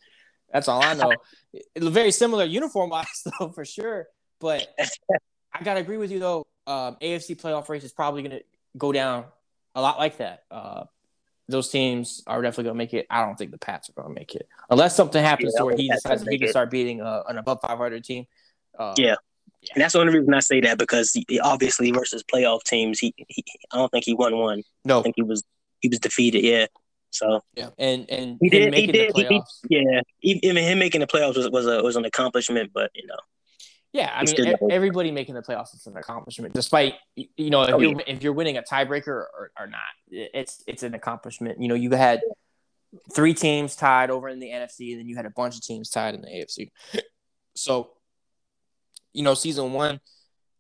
[0.53, 1.13] That's all I know.
[1.79, 3.07] Very similar uniform wise,
[3.41, 4.07] though, for sure.
[4.41, 4.67] But
[5.53, 6.47] I gotta agree with you though.
[6.67, 8.41] Um, AFC playoff race is probably gonna
[8.77, 9.25] go down
[9.75, 10.45] a lot like that.
[10.51, 10.85] Uh,
[11.49, 13.07] those teams are definitely gonna make it.
[13.09, 15.77] I don't think the Pats are gonna make it unless something happens Yeah, to where
[15.77, 16.51] he decides he can it.
[16.51, 18.27] start beating uh, an above 500 team.
[18.79, 19.15] Uh, Yeah.
[19.75, 23.13] And that's the only reason I say that because he, obviously versus playoff teams, he,
[23.29, 24.63] he I don't think he won one.
[24.85, 25.43] No, I think he was
[25.81, 26.45] he was defeated.
[26.45, 26.67] Yeah.
[27.11, 27.71] So Yeah.
[27.79, 31.49] And and He did- he did- the he- yeah, even him making the playoffs was
[31.51, 32.73] was a was an accomplishment.
[32.75, 33.17] But you know,
[33.93, 37.79] Yeah, I mean, everybody making the playoffs is an accomplishment, despite you know if Oh,
[37.81, 39.81] you're if you're winning a tiebreaker or, or not,
[40.11, 41.61] it's it's an accomplishment.
[41.63, 42.21] You know, you had
[43.15, 45.89] three teams tied over in the NFC, and then you had a bunch of teams
[45.91, 46.71] tied in the AFC.
[47.55, 47.93] So,
[49.13, 50.01] you know, season one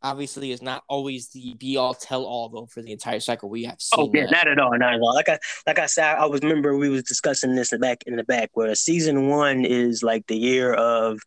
[0.02, 3.48] obviously is not always the be all tell all though for the entire cycle.
[3.48, 4.32] We have oh, seen oh yeah, that.
[4.32, 5.14] not at all, not at all.
[5.14, 8.02] Like I like I said, I was remember we was discussing this in the back
[8.06, 11.20] in the back where season one is like the year of.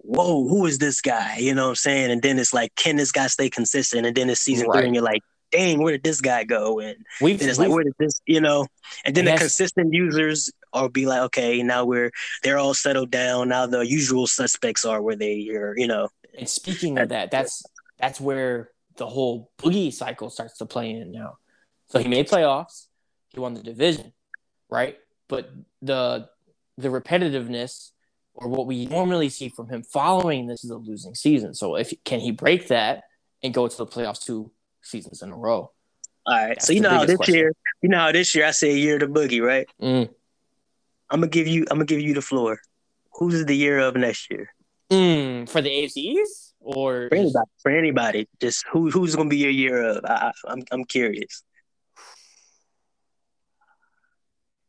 [0.00, 1.38] Whoa, who is this guy?
[1.38, 2.12] You know what I'm saying?
[2.12, 4.06] And then it's like, can this guy stay consistent?
[4.06, 4.78] And then it's season Right.
[4.78, 6.78] three, and you're like, dang, where did this guy go?
[6.78, 8.66] And We've, Then it's like, where did this, you know?
[9.04, 12.10] And then the consistent users are be like, okay, now we're
[12.42, 13.48] they're all settled down.
[13.48, 16.08] Now the usual suspects are where they are, you know.
[16.38, 17.62] And speaking of that, that's
[17.98, 21.38] that's where the whole boogie cycle starts to play in now.
[21.88, 22.86] So he made playoffs,
[23.30, 24.12] he won the division,
[24.68, 24.96] right?
[25.28, 25.50] But
[25.82, 26.28] the
[26.76, 27.90] the repetitiveness
[28.34, 31.54] or what we normally see from him following this is a losing season.
[31.54, 33.04] So if can he break that
[33.42, 34.50] and go to the playoffs two
[34.82, 35.72] seasons in a row?
[36.26, 36.48] All right.
[36.48, 37.34] That's so you know how this question.
[37.34, 39.66] year, you know how this year I say year to boogie, right?
[39.80, 40.08] Mm.
[41.10, 42.60] I'm gonna give you I'm gonna give you the floor.
[43.14, 44.50] Who's the year of next year?
[44.90, 47.50] Mm, for the AFCs or For anybody.
[47.62, 48.28] For anybody.
[48.40, 50.04] Just who who's gonna be your year of?
[50.04, 51.42] I, I- I'm I'm curious.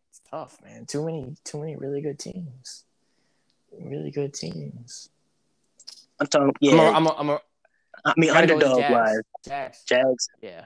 [0.09, 0.85] it's tough, man.
[0.85, 2.85] Too many, too many really good teams.
[3.77, 5.09] Really good teams.
[6.19, 6.71] I'm talking yeah.
[6.73, 7.41] I'm a, I'm a, I'm a,
[8.05, 8.93] I mean gotta go with underdog Jags.
[8.93, 9.21] wise.
[9.45, 9.83] Jags.
[9.85, 10.27] Jags.
[10.41, 10.65] Yeah,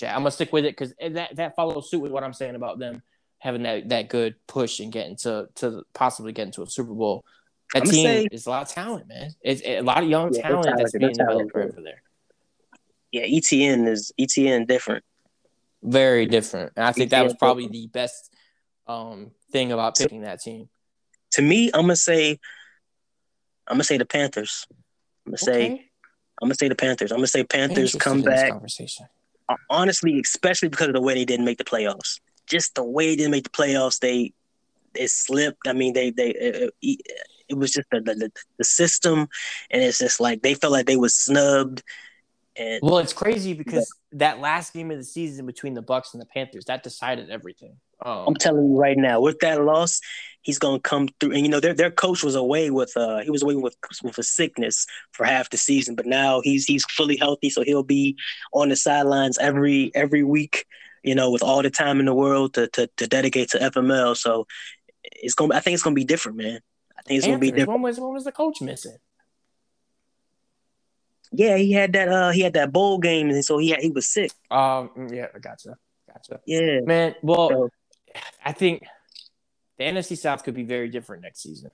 [0.00, 0.14] yeah.
[0.14, 2.78] I'm gonna stick with it because that that follows suit with what I'm saying about
[2.78, 3.02] them
[3.38, 7.24] having that, that good push and getting to to possibly getting to a Super Bowl.
[7.72, 9.34] That I'ma team say- is a lot of talent, man.
[9.42, 12.02] It's a lot of young Yeah, talent that's being developed over there.
[13.10, 15.04] Yeah, ETN is ETN different.
[15.82, 18.32] Very different, and I think that was probably the best
[18.86, 20.68] um, thing about picking that team.
[21.32, 22.38] To me, I'm gonna say
[23.66, 24.66] I'm gonna say the Panthers.
[25.26, 25.90] I'm gonna say Okay.
[26.40, 27.10] I'm gonna say the Panthers.
[27.10, 28.50] I'm gonna say Panthers come back.
[28.50, 29.06] Conversation.
[29.48, 32.20] Uh, Honestly, especially because of the way they didn't make the playoffs.
[32.46, 34.32] Just the way they didn't make the playoffs, they
[34.94, 35.66] they slipped.
[35.66, 37.00] I mean, they they it, it,
[37.52, 39.28] it was just the, the the system,
[39.70, 41.82] and it's just like they felt like they was snubbed.
[42.56, 46.20] And Well, it's crazy because that last game of the season between the Bucks and
[46.20, 47.76] the Panthers that decided everything.
[48.04, 50.00] Um, I'm telling you right now, with that loss,
[50.42, 51.32] he's gonna come through.
[51.32, 54.18] And you know, their their coach was away with uh he was away with with
[54.18, 58.16] a sickness for half the season, but now he's he's fully healthy, so he'll be
[58.52, 60.66] on the sidelines every every week.
[61.02, 64.16] You know, with all the time in the world to to, to dedicate to FML.
[64.16, 64.46] So
[65.04, 65.54] it's gonna.
[65.54, 66.60] I think it's gonna be different, man.
[67.04, 67.68] I think it's gonna be different.
[67.70, 68.96] When was when was the coach missing?
[71.32, 72.08] Yeah, he had that.
[72.08, 74.30] Uh, he had that bowl game, and so he had, he was sick.
[74.50, 75.76] Um, yeah, gotcha,
[76.06, 76.40] gotcha.
[76.46, 77.70] Yeah, Man, well, So-
[78.44, 78.84] I think
[79.78, 81.70] the NFC South could be very different next season.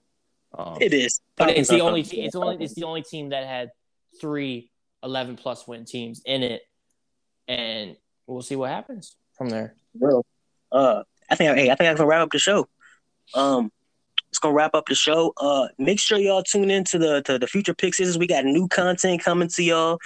[0.57, 1.20] Um, it is.
[1.37, 3.70] but it's the only it's only it's the only team that had
[4.20, 4.70] three
[5.03, 6.62] 11 plus win teams in it,
[7.49, 9.74] and we'll see what happens from there.
[9.95, 10.24] Well,
[10.72, 12.68] uh, I think hey, I think I can wrap up the show.
[13.35, 13.72] Um,
[14.31, 15.33] it's gonna wrap up the show.
[15.37, 17.99] Uh, make sure y'all tune in to the to the future picks.
[18.16, 19.99] We got new content coming to y'all.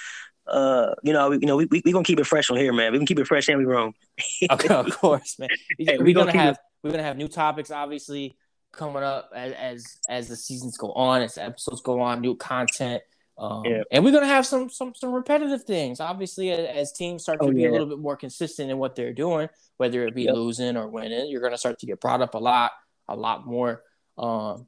[0.47, 2.73] Uh, you know, we, you know, we we we gonna keep it fresh on here,
[2.73, 2.93] man.
[2.93, 3.95] We can keep it fresh and we wrong.
[4.51, 5.49] Okay, of course, man.
[5.79, 8.37] Hey, we're we gonna gonna have we're gonna have new topics, obviously,
[8.73, 12.37] coming up as as, as the seasons go on, as the episodes go on, new
[12.37, 13.03] content.
[13.39, 13.83] Um, Yeah.
[13.91, 16.01] and we're gonna have some some some repetitive things.
[16.01, 17.71] Obviously, as, as teams start to Oh, be yeah.
[17.71, 19.49] a little bit more consistent in what they're doing,
[19.79, 20.35] whether it be Yep.
[20.35, 22.73] losing or winning, you're gonna start to get brought up a lot,
[23.09, 23.83] a lot more.
[24.19, 24.67] Um,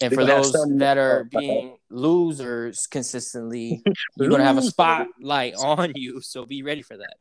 [0.00, 3.82] and for those that are being losers consistently,
[4.16, 6.20] you're gonna have a spotlight on you.
[6.20, 7.14] So be ready for that.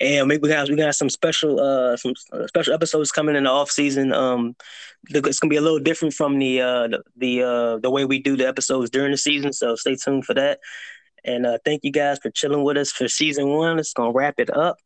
[0.00, 2.14] And maybe we got we got some special uh some
[2.46, 4.12] special episodes coming in the off season.
[4.12, 4.54] Um,
[5.08, 8.18] it's gonna be a little different from the uh the the, uh, the way we
[8.18, 9.52] do the episodes during the season.
[9.52, 10.60] So stay tuned for that.
[11.24, 13.78] And uh, thank you guys for chilling with us for season one.
[13.78, 14.76] It's gonna wrap it up.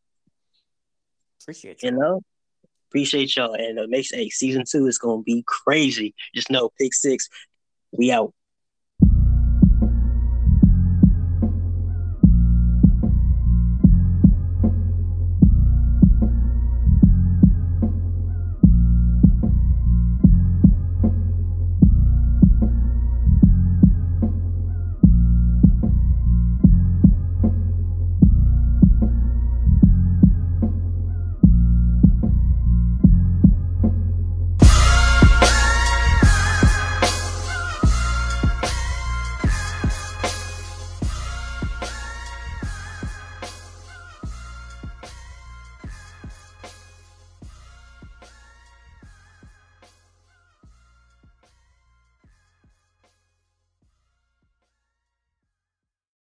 [1.42, 1.90] Appreciate you.
[1.90, 2.20] You know,
[2.92, 3.54] appreciate y'all.
[3.54, 6.14] And uh, makes hey season two is gonna be crazy.
[6.34, 7.28] Just know, pick six,
[7.90, 8.34] we out.